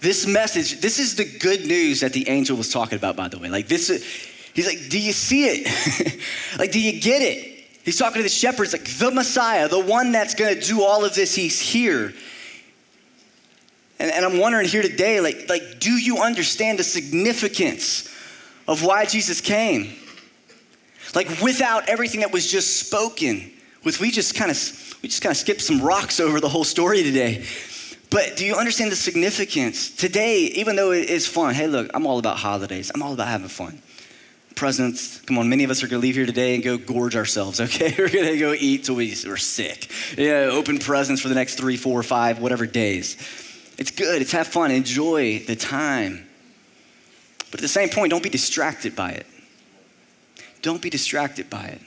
This 0.00 0.26
message, 0.26 0.80
this 0.80 0.98
is 0.98 1.14
the 1.14 1.24
good 1.24 1.64
news 1.64 2.00
that 2.00 2.12
the 2.12 2.28
angel 2.28 2.56
was 2.56 2.72
talking 2.72 2.96
about, 2.96 3.14
by 3.14 3.28
the 3.28 3.38
way. 3.38 3.48
Like, 3.48 3.68
this, 3.68 3.88
he's 4.52 4.66
like, 4.66 4.88
Do 4.88 5.00
you 5.00 5.12
see 5.12 5.44
it? 5.44 6.20
like, 6.58 6.72
do 6.72 6.80
you 6.80 7.00
get 7.00 7.22
it? 7.22 7.64
He's 7.84 7.98
talking 7.98 8.16
to 8.16 8.22
the 8.24 8.28
shepherds, 8.28 8.72
like, 8.72 8.84
the 8.84 9.12
Messiah, 9.12 9.68
the 9.68 9.78
one 9.78 10.10
that's 10.10 10.34
gonna 10.34 10.60
do 10.60 10.82
all 10.82 11.04
of 11.04 11.14
this, 11.14 11.36
he's 11.36 11.60
here. 11.60 12.12
And, 14.00 14.10
and 14.10 14.24
I'm 14.24 14.38
wondering 14.38 14.66
here 14.66 14.82
today, 14.82 15.20
like, 15.20 15.48
like, 15.48 15.78
do 15.78 15.92
you 15.92 16.18
understand 16.18 16.80
the 16.80 16.84
significance 16.84 18.12
of 18.66 18.84
why 18.84 19.04
Jesus 19.04 19.40
came? 19.40 19.94
Like, 21.14 21.28
without 21.40 21.88
everything 21.88 22.20
that 22.20 22.32
was 22.32 22.50
just 22.50 22.84
spoken, 22.84 23.51
with 23.84 24.00
we 24.00 24.10
just 24.10 24.34
kind 24.34 24.50
of 24.50 24.98
we 25.02 25.08
just 25.08 25.22
kind 25.22 25.30
of 25.30 25.36
skipped 25.36 25.62
some 25.62 25.80
rocks 25.80 26.20
over 26.20 26.40
the 26.40 26.48
whole 26.48 26.64
story 26.64 27.02
today. 27.02 27.44
But 28.10 28.36
do 28.36 28.44
you 28.44 28.56
understand 28.56 28.92
the 28.92 28.96
significance? 28.96 29.90
Today, 29.90 30.40
even 30.54 30.76
though 30.76 30.92
it 30.92 31.08
is 31.08 31.26
fun, 31.26 31.54
hey, 31.54 31.66
look, 31.66 31.90
I'm 31.94 32.06
all 32.06 32.18
about 32.18 32.36
holidays. 32.36 32.92
I'm 32.94 33.02
all 33.02 33.14
about 33.14 33.28
having 33.28 33.48
fun. 33.48 33.80
Presents, 34.54 35.18
come 35.22 35.38
on, 35.38 35.48
many 35.48 35.64
of 35.64 35.70
us 35.70 35.82
are 35.82 35.86
gonna 35.86 36.02
leave 36.02 36.16
here 36.16 36.26
today 36.26 36.54
and 36.54 36.62
go 36.62 36.76
gorge 36.76 37.16
ourselves, 37.16 37.58
okay? 37.60 37.94
We're 37.96 38.10
gonna 38.10 38.36
go 38.36 38.52
eat 38.52 38.84
till 38.84 38.96
we, 38.96 39.16
we're 39.24 39.38
sick. 39.38 39.90
Yeah, 40.18 40.50
open 40.52 40.78
presents 40.78 41.22
for 41.22 41.28
the 41.28 41.34
next 41.34 41.54
three, 41.54 41.78
four, 41.78 42.02
five, 42.02 42.38
whatever 42.38 42.66
days. 42.66 43.16
It's 43.78 43.90
good, 43.90 44.20
it's 44.20 44.32
have 44.32 44.46
fun, 44.46 44.70
enjoy 44.70 45.38
the 45.38 45.56
time. 45.56 46.28
But 47.50 47.60
at 47.60 47.62
the 47.62 47.68
same 47.68 47.88
point, 47.88 48.10
don't 48.10 48.22
be 48.22 48.28
distracted 48.28 48.94
by 48.94 49.12
it. 49.12 49.26
Don't 50.60 50.82
be 50.82 50.90
distracted 50.90 51.48
by 51.48 51.64
it. 51.64 51.80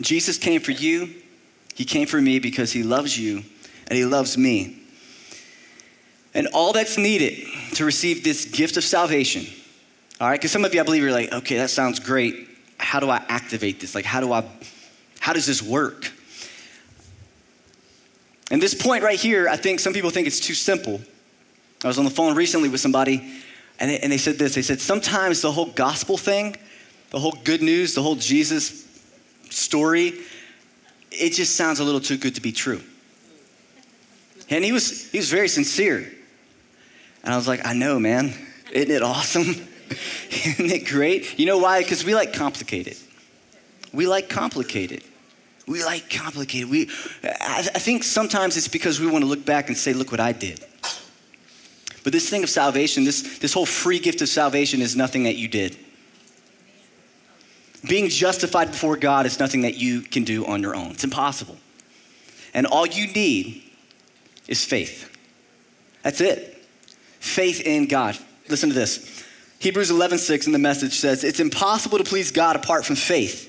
Jesus 0.00 0.38
came 0.38 0.60
for 0.60 0.72
you, 0.72 1.14
He 1.74 1.84
came 1.84 2.06
for 2.06 2.20
me 2.20 2.38
because 2.38 2.72
He 2.72 2.82
loves 2.82 3.18
you 3.18 3.42
and 3.86 3.96
He 3.96 4.04
loves 4.04 4.38
me. 4.38 4.78
And 6.32 6.46
all 6.48 6.72
that's 6.72 6.96
needed 6.96 7.46
to 7.74 7.84
receive 7.84 8.22
this 8.22 8.44
gift 8.44 8.76
of 8.76 8.84
salvation, 8.84 9.46
all 10.20 10.28
right, 10.28 10.38
because 10.38 10.52
some 10.52 10.64
of 10.64 10.72
you, 10.72 10.80
I 10.80 10.84
believe, 10.84 11.02
you're 11.02 11.12
like, 11.12 11.32
okay, 11.32 11.56
that 11.56 11.70
sounds 11.70 11.98
great. 11.98 12.48
How 12.78 13.00
do 13.00 13.10
I 13.10 13.16
activate 13.28 13.80
this? 13.80 13.94
Like, 13.94 14.04
how 14.04 14.20
do 14.20 14.32
I, 14.32 14.44
how 15.18 15.32
does 15.32 15.46
this 15.46 15.62
work? 15.62 16.12
And 18.50 18.60
this 18.60 18.74
point 18.74 19.02
right 19.02 19.18
here, 19.18 19.48
I 19.48 19.56
think 19.56 19.80
some 19.80 19.92
people 19.92 20.10
think 20.10 20.26
it's 20.26 20.40
too 20.40 20.54
simple. 20.54 21.00
I 21.84 21.88
was 21.88 21.98
on 21.98 22.04
the 22.04 22.10
phone 22.10 22.36
recently 22.36 22.68
with 22.68 22.80
somebody, 22.80 23.32
and 23.78 23.90
they, 23.90 23.98
and 24.00 24.12
they 24.12 24.18
said 24.18 24.38
this 24.38 24.54
they 24.54 24.62
said, 24.62 24.80
sometimes 24.80 25.40
the 25.40 25.50
whole 25.50 25.70
gospel 25.72 26.16
thing, 26.18 26.56
the 27.10 27.18
whole 27.18 27.36
good 27.44 27.62
news, 27.62 27.94
the 27.94 28.02
whole 28.02 28.16
Jesus 28.16 28.86
story, 29.50 30.14
it 31.10 31.30
just 31.32 31.56
sounds 31.56 31.80
a 31.80 31.84
little 31.84 32.00
too 32.00 32.16
good 32.16 32.34
to 32.36 32.40
be 32.40 32.52
true. 32.52 32.80
And 34.48 34.64
he 34.64 34.72
was, 34.72 35.10
he 35.10 35.18
was 35.18 35.30
very 35.30 35.48
sincere. 35.48 36.10
And 37.22 37.32
I 37.32 37.36
was 37.36 37.46
like, 37.46 37.64
I 37.66 37.72
know, 37.72 37.98
man. 37.98 38.34
Isn't 38.72 38.90
it 38.90 39.02
awesome? 39.02 39.46
Isn't 40.30 40.70
it 40.70 40.86
great? 40.86 41.38
You 41.38 41.46
know 41.46 41.58
why? 41.58 41.82
Because 41.82 42.04
we 42.04 42.14
like 42.14 42.32
complicated. 42.32 42.96
We 43.92 44.06
like 44.06 44.28
complicated. 44.28 45.02
We 45.66 45.84
like 45.84 46.10
complicated. 46.10 46.70
We, 46.70 46.90
I, 47.22 47.68
I 47.74 47.78
think 47.78 48.02
sometimes 48.02 48.56
it's 48.56 48.68
because 48.68 48.98
we 48.98 49.06
want 49.06 49.22
to 49.22 49.28
look 49.28 49.44
back 49.44 49.68
and 49.68 49.76
say, 49.76 49.92
look 49.92 50.10
what 50.10 50.20
I 50.20 50.32
did. 50.32 50.64
But 52.02 52.12
this 52.12 52.30
thing 52.30 52.42
of 52.42 52.50
salvation, 52.50 53.04
this, 53.04 53.38
this 53.38 53.52
whole 53.52 53.66
free 53.66 53.98
gift 53.98 54.22
of 54.22 54.28
salvation 54.28 54.80
is 54.80 54.96
nothing 54.96 55.24
that 55.24 55.36
you 55.36 55.48
did. 55.48 55.76
Being 57.88 58.08
justified 58.08 58.72
before 58.72 58.96
God 58.96 59.26
is 59.26 59.38
nothing 59.38 59.62
that 59.62 59.76
you 59.76 60.02
can 60.02 60.24
do 60.24 60.44
on 60.46 60.62
your 60.62 60.74
own. 60.74 60.90
It's 60.90 61.04
impossible. 61.04 61.56
And 62.52 62.66
all 62.66 62.86
you 62.86 63.06
need 63.06 63.62
is 64.48 64.64
faith. 64.64 65.08
That's 66.02 66.20
it. 66.20 66.62
Faith 67.20 67.60
in 67.60 67.86
God. 67.86 68.18
Listen 68.48 68.68
to 68.70 68.74
this. 68.74 69.24
Hebrews 69.60 69.90
11:6 69.90 70.46
in 70.46 70.52
the 70.52 70.58
message 70.58 70.98
says, 70.98 71.22
"It's 71.22 71.40
impossible 71.40 71.98
to 71.98 72.04
please 72.04 72.30
God 72.30 72.56
apart 72.56 72.84
from 72.84 72.96
faith." 72.96 73.48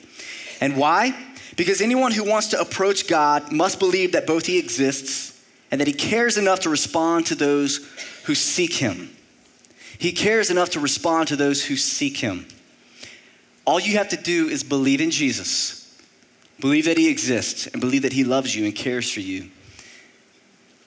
And 0.60 0.76
why? 0.76 1.16
Because 1.56 1.82
anyone 1.82 2.12
who 2.12 2.24
wants 2.24 2.48
to 2.50 2.60
approach 2.60 3.08
God 3.08 3.52
must 3.52 3.80
believe 3.80 4.12
that 4.12 4.28
both 4.28 4.46
he 4.46 4.58
exists 4.58 5.34
and 5.72 5.80
that 5.80 5.88
he 5.88 5.94
cares 5.94 6.38
enough 6.38 6.60
to 6.62 6.70
respond 6.70 7.26
to 7.28 7.36
those 7.36 7.82
who 8.24 8.36
seek 8.36 8.74
him. 8.74 9.10
He 9.98 10.12
cares 10.12 10.50
enough 10.50 10.72
to 10.72 10.80
respond 10.80 11.28
to 11.30 11.36
those 11.36 11.64
who 11.64 11.78
seek 11.78 12.18
him. 12.18 12.46
All 13.66 13.80
you 13.80 13.98
have 13.98 14.10
to 14.10 14.18
do 14.18 14.48
is 14.48 14.64
believe 14.64 15.02
in 15.02 15.12
Jesus. 15.12 15.78
Believe 16.60 16.86
that 16.86 16.98
he 16.98 17.10
exists 17.10 17.68
and 17.68 17.82
believe 17.82 18.04
that 18.04 18.14
he 18.14 18.24
loves 18.24 18.56
you 18.56 18.66
and 18.66 18.76
cares 18.76 19.12
for 19.12 19.20
you 19.20 19.50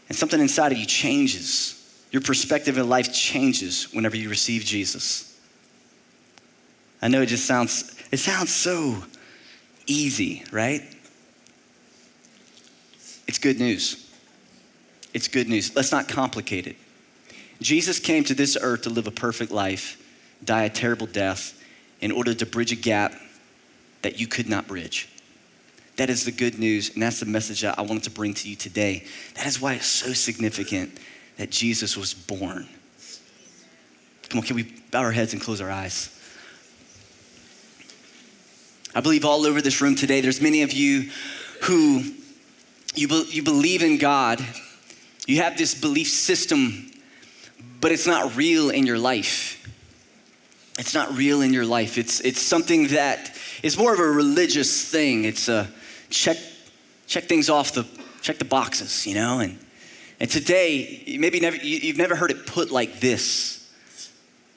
and 0.08 0.16
something 0.16 0.40
inside 0.40 0.72
of 0.72 0.78
you 0.78 0.86
changes. 0.86 1.80
Your 2.10 2.22
perspective 2.22 2.78
in 2.78 2.88
life 2.88 3.12
changes 3.12 3.92
whenever 3.92 4.16
you 4.16 4.28
receive 4.28 4.64
Jesus. 4.64 5.36
I 7.02 7.08
know 7.08 7.22
it 7.22 7.26
just 7.26 7.46
sounds, 7.46 8.00
it 8.12 8.18
sounds 8.18 8.52
so 8.52 9.02
easy, 9.86 10.44
right? 10.52 10.82
It's 13.26 13.38
good 13.38 13.58
news. 13.58 14.08
It's 15.12 15.28
good 15.28 15.48
news. 15.48 15.74
Let's 15.74 15.92
not 15.92 16.08
complicate 16.08 16.66
it. 16.66 16.76
Jesus 17.60 17.98
came 17.98 18.24
to 18.24 18.34
this 18.34 18.56
earth 18.60 18.82
to 18.82 18.90
live 18.90 19.06
a 19.06 19.10
perfect 19.10 19.50
life, 19.50 20.00
die 20.44 20.64
a 20.64 20.70
terrible 20.70 21.06
death, 21.06 21.60
in 22.00 22.12
order 22.12 22.34
to 22.34 22.46
bridge 22.46 22.72
a 22.72 22.76
gap 22.76 23.14
that 24.02 24.20
you 24.20 24.26
could 24.26 24.48
not 24.48 24.66
bridge. 24.66 25.08
That 25.96 26.10
is 26.10 26.24
the 26.24 26.32
good 26.32 26.58
news, 26.58 26.92
and 26.92 27.02
that's 27.02 27.20
the 27.20 27.26
message 27.26 27.60
that 27.62 27.78
I 27.78 27.82
wanted 27.82 28.02
to 28.04 28.10
bring 28.10 28.34
to 28.34 28.48
you 28.48 28.56
today. 28.56 29.04
That 29.36 29.46
is 29.46 29.60
why 29.60 29.74
it's 29.74 29.86
so 29.86 30.12
significant 30.12 30.98
that 31.36 31.50
Jesus 31.50 31.96
was 31.96 32.14
born. 32.14 32.68
Come 34.28 34.40
on, 34.40 34.46
can 34.46 34.56
we 34.56 34.74
bow 34.90 35.00
our 35.00 35.12
heads 35.12 35.32
and 35.32 35.40
close 35.40 35.60
our 35.60 35.70
eyes? 35.70 36.10
I 38.94 39.00
believe 39.00 39.24
all 39.24 39.46
over 39.46 39.60
this 39.60 39.80
room 39.80 39.94
today, 39.94 40.20
there's 40.20 40.40
many 40.40 40.62
of 40.62 40.72
you 40.72 41.10
who 41.62 42.02
you, 42.94 43.08
be, 43.08 43.26
you 43.30 43.42
believe 43.42 43.82
in 43.82 43.98
God. 43.98 44.44
You 45.26 45.42
have 45.42 45.56
this 45.56 45.74
belief 45.74 46.08
system, 46.08 46.90
but 47.80 47.90
it's 47.92 48.06
not 48.06 48.36
real 48.36 48.70
in 48.70 48.86
your 48.86 48.98
life. 48.98 49.63
It's 50.78 50.94
not 50.94 51.16
real 51.16 51.40
in 51.40 51.52
your 51.52 51.64
life. 51.64 51.98
It's, 51.98 52.20
it's 52.20 52.40
something 52.40 52.88
that 52.88 53.36
is 53.62 53.78
more 53.78 53.94
of 53.94 54.00
a 54.00 54.06
religious 54.06 54.90
thing. 54.90 55.24
It's 55.24 55.48
a, 55.48 55.68
check, 56.10 56.36
check 57.06 57.24
things 57.24 57.48
off 57.48 57.72
the, 57.72 57.86
check 58.22 58.38
the 58.38 58.44
boxes, 58.44 59.06
you 59.06 59.14
know? 59.14 59.38
And, 59.38 59.58
and 60.18 60.28
today, 60.28 61.16
maybe 61.18 61.38
never, 61.38 61.56
you've 61.56 61.96
never 61.96 62.16
heard 62.16 62.32
it 62.32 62.46
put 62.46 62.72
like 62.72 62.98
this. 62.98 63.72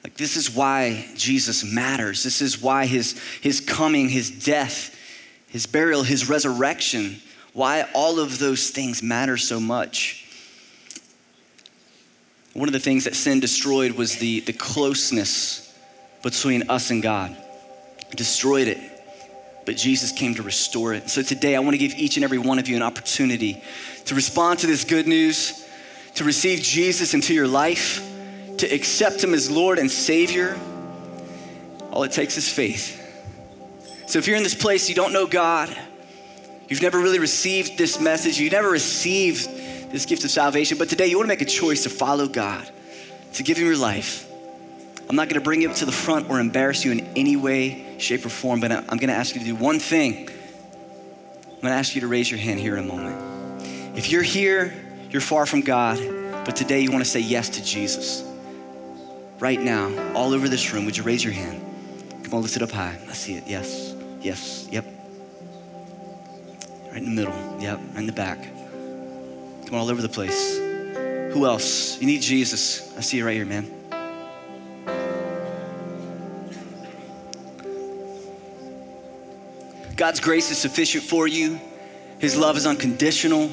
Like, 0.02 0.14
this 0.16 0.36
is 0.36 0.50
why 0.50 1.06
Jesus 1.14 1.64
matters. 1.64 2.24
This 2.24 2.40
is 2.40 2.60
why 2.60 2.86
his, 2.86 3.20
his 3.40 3.60
coming, 3.60 4.08
his 4.08 4.30
death, 4.30 4.96
his 5.48 5.66
burial, 5.66 6.02
his 6.02 6.28
resurrection, 6.28 7.20
why 7.52 7.86
all 7.94 8.18
of 8.18 8.38
those 8.38 8.70
things 8.70 9.02
matter 9.02 9.36
so 9.36 9.60
much. 9.60 10.24
One 12.54 12.68
of 12.68 12.72
the 12.72 12.80
things 12.80 13.04
that 13.04 13.14
sin 13.14 13.38
destroyed 13.38 13.92
was 13.92 14.16
the, 14.16 14.40
the 14.40 14.52
closeness 14.52 15.67
between 16.22 16.68
us 16.70 16.90
and 16.90 17.02
God. 17.02 17.36
Destroyed 18.14 18.68
it 18.68 18.98
but 19.68 19.76
Jesus 19.76 20.12
came 20.12 20.34
to 20.36 20.42
restore 20.42 20.94
it. 20.94 21.10
So 21.10 21.20
today, 21.20 21.54
I 21.54 21.58
want 21.58 21.74
to 21.74 21.78
give 21.78 21.94
each 21.98 22.16
and 22.16 22.24
every 22.24 22.38
one 22.38 22.58
of 22.58 22.68
you 22.68 22.76
an 22.76 22.80
opportunity 22.80 23.62
to 24.06 24.14
respond 24.14 24.60
to 24.60 24.66
this 24.66 24.82
good 24.82 25.06
news, 25.06 25.68
to 26.14 26.24
receive 26.24 26.60
Jesus 26.60 27.12
into 27.12 27.34
your 27.34 27.46
life, 27.46 28.00
to 28.56 28.66
accept 28.66 29.22
Him 29.22 29.34
as 29.34 29.50
Lord 29.50 29.78
and 29.78 29.90
Savior. 29.90 30.58
All 31.90 32.02
it 32.04 32.12
takes 32.12 32.38
is 32.38 32.50
faith. 32.50 32.94
So 34.06 34.18
if 34.18 34.26
you're 34.26 34.38
in 34.38 34.42
this 34.42 34.54
place, 34.54 34.88
you 34.88 34.94
don't 34.94 35.12
know 35.12 35.26
God, 35.26 35.68
you've 36.70 36.80
never 36.80 36.98
really 36.98 37.18
received 37.18 37.76
this 37.76 38.00
message, 38.00 38.40
you 38.40 38.48
never 38.48 38.70
received 38.70 39.50
this 39.92 40.06
gift 40.06 40.24
of 40.24 40.30
salvation, 40.30 40.78
but 40.78 40.88
today 40.88 41.08
you 41.08 41.18
want 41.18 41.26
to 41.26 41.32
make 41.32 41.42
a 41.42 41.44
choice 41.44 41.82
to 41.82 41.90
follow 41.90 42.26
God, 42.26 42.66
to 43.34 43.42
give 43.42 43.58
Him 43.58 43.66
your 43.66 43.76
life. 43.76 44.27
I'm 45.08 45.16
not 45.16 45.28
going 45.28 45.40
to 45.40 45.44
bring 45.44 45.66
up 45.66 45.74
to 45.76 45.86
the 45.86 45.92
front 45.92 46.28
or 46.28 46.38
embarrass 46.38 46.84
you 46.84 46.92
in 46.92 47.00
any 47.16 47.34
way, 47.36 47.96
shape, 47.98 48.26
or 48.26 48.28
form, 48.28 48.60
but 48.60 48.70
I'm 48.70 48.84
going 48.98 49.08
to 49.08 49.14
ask 49.14 49.34
you 49.34 49.40
to 49.40 49.46
do 49.46 49.54
one 49.54 49.78
thing. 49.78 50.28
I'm 50.28 51.62
going 51.62 51.72
to 51.72 51.78
ask 51.78 51.94
you 51.94 52.02
to 52.02 52.08
raise 52.08 52.30
your 52.30 52.38
hand 52.38 52.60
here 52.60 52.76
in 52.76 52.84
a 52.84 52.86
moment. 52.86 53.96
If 53.96 54.10
you're 54.10 54.22
here, 54.22 54.74
you're 55.10 55.22
far 55.22 55.46
from 55.46 55.62
God, 55.62 55.98
but 56.44 56.56
today 56.56 56.80
you 56.80 56.92
want 56.92 57.02
to 57.02 57.10
say 57.10 57.20
yes 57.20 57.48
to 57.50 57.64
Jesus. 57.64 58.22
Right 59.38 59.60
now, 59.60 60.12
all 60.14 60.34
over 60.34 60.46
this 60.48 60.72
room, 60.74 60.84
would 60.84 60.96
you 60.96 61.04
raise 61.04 61.24
your 61.24 61.32
hand? 61.32 61.64
Come 62.24 62.34
on, 62.34 62.42
lift 62.42 62.56
it 62.56 62.62
up 62.62 62.70
high. 62.70 62.98
I 63.08 63.12
see 63.12 63.34
it. 63.34 63.44
Yes, 63.46 63.94
yes, 64.20 64.68
yep. 64.70 64.84
Right 66.88 66.98
in 66.98 67.04
the 67.04 67.10
middle. 67.10 67.60
Yep, 67.60 67.78
right 67.78 67.98
in 67.98 68.06
the 68.06 68.12
back. 68.12 68.42
Come 68.42 69.74
on, 69.74 69.80
all 69.80 69.90
over 69.90 70.02
the 70.02 70.08
place. 70.08 70.58
Who 70.58 71.46
else? 71.46 71.98
You 71.98 72.06
need 72.06 72.20
Jesus. 72.20 72.94
I 72.98 73.00
see 73.00 73.16
you 73.16 73.24
right 73.24 73.34
here, 73.34 73.46
man. 73.46 73.77
God's 79.98 80.20
grace 80.20 80.50
is 80.52 80.58
sufficient 80.58 81.02
for 81.02 81.26
you. 81.26 81.60
His 82.20 82.36
love 82.36 82.56
is 82.56 82.66
unconditional. 82.66 83.50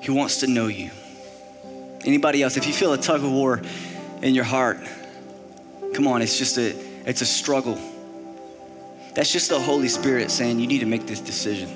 He 0.00 0.12
wants 0.12 0.38
to 0.38 0.46
know 0.46 0.68
you. 0.68 0.92
Anybody 2.04 2.44
else, 2.44 2.56
if 2.56 2.64
you 2.64 2.72
feel 2.72 2.92
a 2.92 2.98
tug 2.98 3.24
of 3.24 3.32
war 3.32 3.60
in 4.22 4.36
your 4.36 4.44
heart, 4.44 4.78
come 5.94 6.06
on, 6.06 6.22
it's 6.22 6.38
just 6.38 6.56
a 6.58 6.76
it's 7.04 7.22
a 7.22 7.26
struggle. 7.26 7.76
That's 9.14 9.32
just 9.32 9.48
the 9.48 9.58
Holy 9.58 9.88
Spirit 9.88 10.30
saying 10.30 10.60
you 10.60 10.68
need 10.68 10.80
to 10.80 10.86
make 10.86 11.04
this 11.04 11.20
decision. 11.20 11.68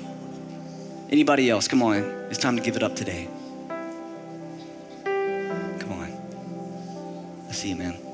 Anybody 1.09 1.49
else, 1.49 1.67
come 1.67 1.83
on, 1.83 1.97
it's 2.29 2.39
time 2.39 2.55
to 2.55 2.63
give 2.63 2.77
it 2.77 2.83
up 2.83 2.95
today. 2.95 3.27
Come 5.03 5.91
on. 5.91 7.47
I 7.49 7.51
see 7.51 7.69
you, 7.69 7.75
man. 7.75 8.06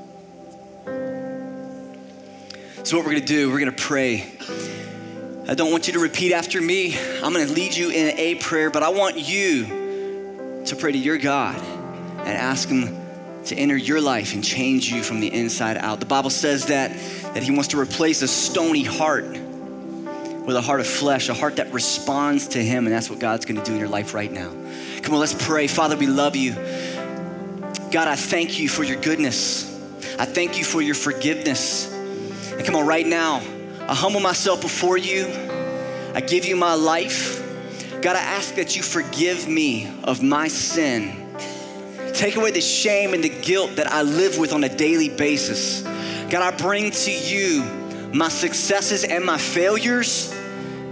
So, 2.84 2.98
what 2.98 3.06
we're 3.06 3.12
gonna 3.12 3.24
do, 3.24 3.50
we're 3.50 3.60
gonna 3.60 3.72
pray. 3.72 4.30
I 5.48 5.54
don't 5.54 5.70
want 5.70 5.86
you 5.86 5.94
to 5.94 6.00
repeat 6.00 6.34
after 6.34 6.60
me. 6.60 6.94
I'm 7.22 7.32
gonna 7.32 7.46
lead 7.46 7.74
you 7.74 7.88
in 7.88 8.18
a 8.18 8.34
prayer, 8.34 8.68
but 8.68 8.82
I 8.82 8.90
want 8.90 9.16
you 9.16 10.62
to 10.66 10.76
pray 10.76 10.92
to 10.92 10.98
your 10.98 11.16
God 11.16 11.56
and 11.56 12.28
ask 12.28 12.68
Him 12.68 12.94
to 13.46 13.56
enter 13.56 13.74
your 13.74 14.02
life 14.02 14.34
and 14.34 14.44
change 14.44 14.92
you 14.92 15.02
from 15.02 15.20
the 15.20 15.32
inside 15.32 15.78
out. 15.78 15.98
The 15.98 16.04
Bible 16.04 16.28
says 16.28 16.66
that, 16.66 16.90
that 17.32 17.42
He 17.42 17.52
wants 17.52 17.68
to 17.68 17.80
replace 17.80 18.20
a 18.20 18.28
stony 18.28 18.82
heart 18.82 19.24
with 19.24 20.54
a 20.54 20.60
heart 20.60 20.80
of 20.80 20.86
flesh, 20.86 21.30
a 21.30 21.34
heart 21.34 21.56
that 21.56 21.72
responds 21.72 22.48
to 22.48 22.62
Him, 22.62 22.86
and 22.86 22.94
that's 22.94 23.08
what 23.08 23.18
God's 23.18 23.46
gonna 23.46 23.64
do 23.64 23.72
in 23.72 23.78
your 23.78 23.88
life 23.88 24.12
right 24.12 24.30
now. 24.30 24.50
Come 25.00 25.14
on, 25.14 25.20
let's 25.20 25.46
pray. 25.46 25.68
Father, 25.68 25.96
we 25.96 26.06
love 26.06 26.36
you. 26.36 26.52
God, 27.90 28.08
I 28.08 28.14
thank 28.14 28.58
you 28.58 28.68
for 28.68 28.84
your 28.84 29.00
goodness. 29.00 29.72
I 30.18 30.26
thank 30.26 30.58
you 30.58 30.64
for 30.64 30.82
your 30.82 30.94
forgiveness. 30.94 31.93
And 32.56 32.64
come 32.64 32.76
on, 32.76 32.86
right 32.86 33.06
now, 33.06 33.42
I 33.88 33.94
humble 33.94 34.20
myself 34.20 34.62
before 34.62 34.96
you. 34.96 35.26
I 36.14 36.20
give 36.20 36.44
you 36.44 36.54
my 36.54 36.74
life. 36.74 37.42
God, 38.00 38.14
I 38.14 38.20
ask 38.20 38.54
that 38.54 38.76
you 38.76 38.82
forgive 38.82 39.48
me 39.48 39.90
of 40.04 40.22
my 40.22 40.46
sin. 40.46 41.36
Take 42.12 42.36
away 42.36 42.52
the 42.52 42.60
shame 42.60 43.12
and 43.12 43.24
the 43.24 43.28
guilt 43.28 43.76
that 43.76 43.88
I 43.88 44.02
live 44.02 44.38
with 44.38 44.52
on 44.52 44.62
a 44.62 44.68
daily 44.68 45.08
basis. 45.08 45.82
God, 46.30 46.34
I 46.34 46.56
bring 46.56 46.92
to 46.92 47.10
you 47.10 47.64
my 48.14 48.28
successes 48.28 49.02
and 49.02 49.24
my 49.24 49.38
failures. 49.38 50.28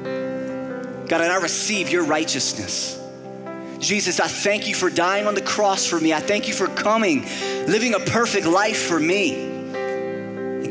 God, 0.03 1.21
and 1.21 1.31
I 1.31 1.37
receive 1.41 1.91
your 1.91 2.05
righteousness. 2.05 2.99
Jesus, 3.79 4.19
I 4.19 4.27
thank 4.27 4.67
you 4.67 4.75
for 4.75 4.91
dying 4.91 5.27
on 5.29 5.35
the 5.35 5.43
cross 5.43 5.87
for 5.87 6.01
me. 6.01 6.13
I 6.13 6.21
thank 6.21 6.49
you 6.49 6.55
for 6.55 6.67
coming, 6.67 7.23
living 7.67 7.95
a 7.95 8.01
perfect 8.01 8.47
life 8.47 8.83
for 8.83 8.99
me 8.99 9.52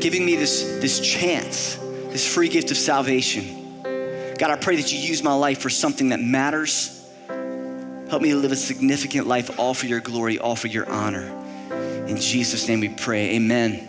giving 0.02 0.26
me 0.26 0.34
this, 0.34 0.64
this 0.80 0.98
chance, 0.98 1.76
this 1.76 2.26
free 2.26 2.48
gift 2.48 2.72
of 2.72 2.76
salvation. 2.76 3.80
God, 4.36 4.50
I 4.50 4.56
pray 4.56 4.74
that 4.76 4.92
you 4.92 4.98
use 4.98 5.22
my 5.22 5.32
life 5.32 5.60
for 5.60 5.70
something 5.70 6.08
that 6.08 6.20
matters. 6.20 7.08
Help 8.10 8.20
me 8.20 8.30
to 8.30 8.36
live 8.36 8.50
a 8.50 8.56
significant 8.56 9.28
life, 9.28 9.58
all 9.60 9.74
for 9.74 9.86
your 9.86 10.00
glory, 10.00 10.40
all 10.40 10.56
for 10.56 10.66
your 10.66 10.90
honor. 10.90 11.28
In 12.08 12.16
Jesus' 12.16 12.66
name 12.66 12.80
we 12.80 12.88
pray. 12.88 13.36
Amen. 13.36 13.88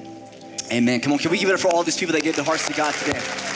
Amen. 0.72 1.02
Come 1.02 1.14
on, 1.14 1.20
can 1.20 1.32
we 1.32 1.40
give 1.40 1.50
it 1.50 1.54
up 1.54 1.60
for 1.60 1.70
all 1.70 1.84
these 1.84 1.98
people 1.98 2.14
that 2.14 2.24
gave 2.24 2.36
their 2.36 2.46
hearts 2.46 2.68
to 2.68 2.74
God 2.74 2.94
today? 2.94 3.53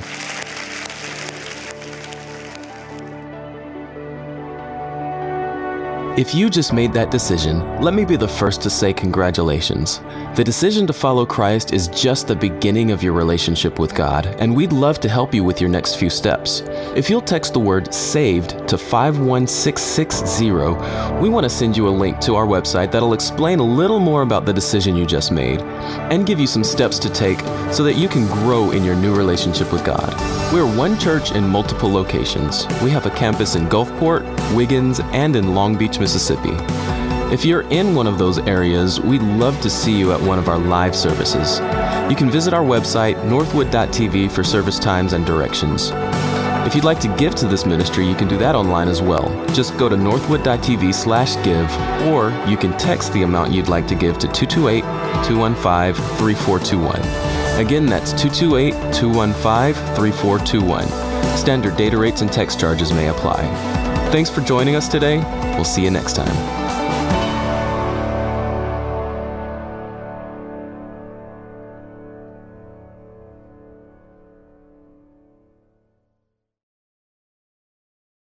If 6.17 6.33
you 6.33 6.49
just 6.49 6.73
made 6.73 6.93
that 6.93 7.11
decision, 7.11 7.79
let 7.79 7.93
me 7.93 8.03
be 8.03 8.15
the 8.15 8.27
first 8.27 8.63
to 8.63 8.71
say 8.71 8.91
congratulations. 8.91 9.99
The 10.33 10.43
decision 10.43 10.87
to 10.87 10.93
follow 10.93 11.27
Christ 11.27 11.73
is 11.73 11.89
just 11.89 12.27
the 12.27 12.35
beginning 12.35 12.89
of 12.89 13.03
your 13.03 13.13
relationship 13.13 13.77
with 13.77 13.93
God, 13.93 14.25
and 14.39 14.55
we'd 14.55 14.73
love 14.73 14.99
to 15.01 15.09
help 15.09 15.31
you 15.31 15.43
with 15.43 15.61
your 15.61 15.69
next 15.69 15.97
few 15.97 16.09
steps. 16.09 16.63
If 16.95 17.07
you'll 17.07 17.21
text 17.21 17.53
the 17.53 17.59
word 17.59 17.93
SAVED 17.93 18.67
to 18.67 18.79
51660, 18.79 21.21
we 21.21 21.29
want 21.29 21.43
to 21.43 21.51
send 21.51 21.77
you 21.77 21.87
a 21.87 21.89
link 21.89 22.17
to 22.21 22.35
our 22.35 22.47
website 22.47 22.91
that'll 22.91 23.13
explain 23.13 23.59
a 23.59 23.63
little 23.63 23.99
more 23.99 24.23
about 24.23 24.47
the 24.47 24.53
decision 24.53 24.95
you 24.95 25.05
just 25.05 25.31
made 25.31 25.61
and 26.09 26.25
give 26.25 26.39
you 26.39 26.47
some 26.47 26.63
steps 26.63 26.97
to 26.97 27.11
take 27.11 27.39
so 27.71 27.83
that 27.83 27.95
you 27.95 28.09
can 28.09 28.25
grow 28.25 28.71
in 28.71 28.83
your 28.83 28.95
new 28.95 29.13
relationship 29.13 29.71
with 29.71 29.85
God. 29.85 30.15
We're 30.51 30.65
one 30.65 30.97
church 30.97 31.33
in 31.33 31.47
multiple 31.47 31.91
locations. 31.91 32.65
We 32.81 32.89
have 32.89 33.05
a 33.05 33.11
campus 33.11 33.53
in 33.55 33.67
Gulfport, 33.67 34.25
Wiggins, 34.55 34.99
and 34.99 35.35
in 35.35 35.53
Long 35.53 35.77
Beach, 35.77 35.99
Mississippi. 36.07 36.55
If 37.33 37.43
you're 37.43 37.67
in 37.69 37.93
one 37.93 38.07
of 38.07 38.17
those 38.17 38.39
areas, 38.39 39.01
we'd 39.01 39.21
love 39.21 39.59
to 39.59 39.69
see 39.69 39.91
you 39.99 40.13
at 40.13 40.21
one 40.21 40.39
of 40.39 40.47
our 40.47 40.57
live 40.57 40.95
services. 40.95 41.59
You 42.09 42.15
can 42.15 42.31
visit 42.31 42.53
our 42.53 42.63
website, 42.63 43.21
northwood.tv, 43.25 44.31
for 44.31 44.41
service 44.41 44.79
times 44.79 45.11
and 45.11 45.25
directions. 45.25 45.91
If 46.65 46.75
you'd 46.75 46.85
like 46.85 47.01
to 47.01 47.13
give 47.17 47.35
to 47.35 47.45
this 47.45 47.65
ministry, 47.65 48.07
you 48.07 48.15
can 48.15 48.29
do 48.29 48.37
that 48.37 48.55
online 48.55 48.87
as 48.87 49.01
well. 49.01 49.27
Just 49.47 49.77
go 49.77 49.89
to 49.89 49.97
northwood.tv 49.97 50.93
slash 50.93 51.35
give, 51.43 51.69
or 52.07 52.29
you 52.47 52.55
can 52.55 52.71
text 52.77 53.11
the 53.11 53.23
amount 53.23 53.51
you'd 53.51 53.67
like 53.67 53.85
to 53.89 53.95
give 53.95 54.17
to 54.19 54.29
228 54.29 54.83
215 55.25 55.93
3421. 56.15 57.01
Again, 57.59 57.85
that's 57.85 58.13
228 58.13 58.71
215 58.93 59.73
3421. 59.97 61.37
Standard 61.37 61.75
data 61.75 61.97
rates 61.97 62.21
and 62.21 62.31
text 62.31 62.61
charges 62.61 62.93
may 62.93 63.09
apply. 63.09 63.76
Thanks 64.11 64.29
for 64.29 64.41
joining 64.41 64.75
us 64.75 64.87
today. 64.87 65.17
We'll 65.55 65.65
see 65.65 65.83
you 65.83 65.91
next 65.91 66.15
time. 66.15 66.56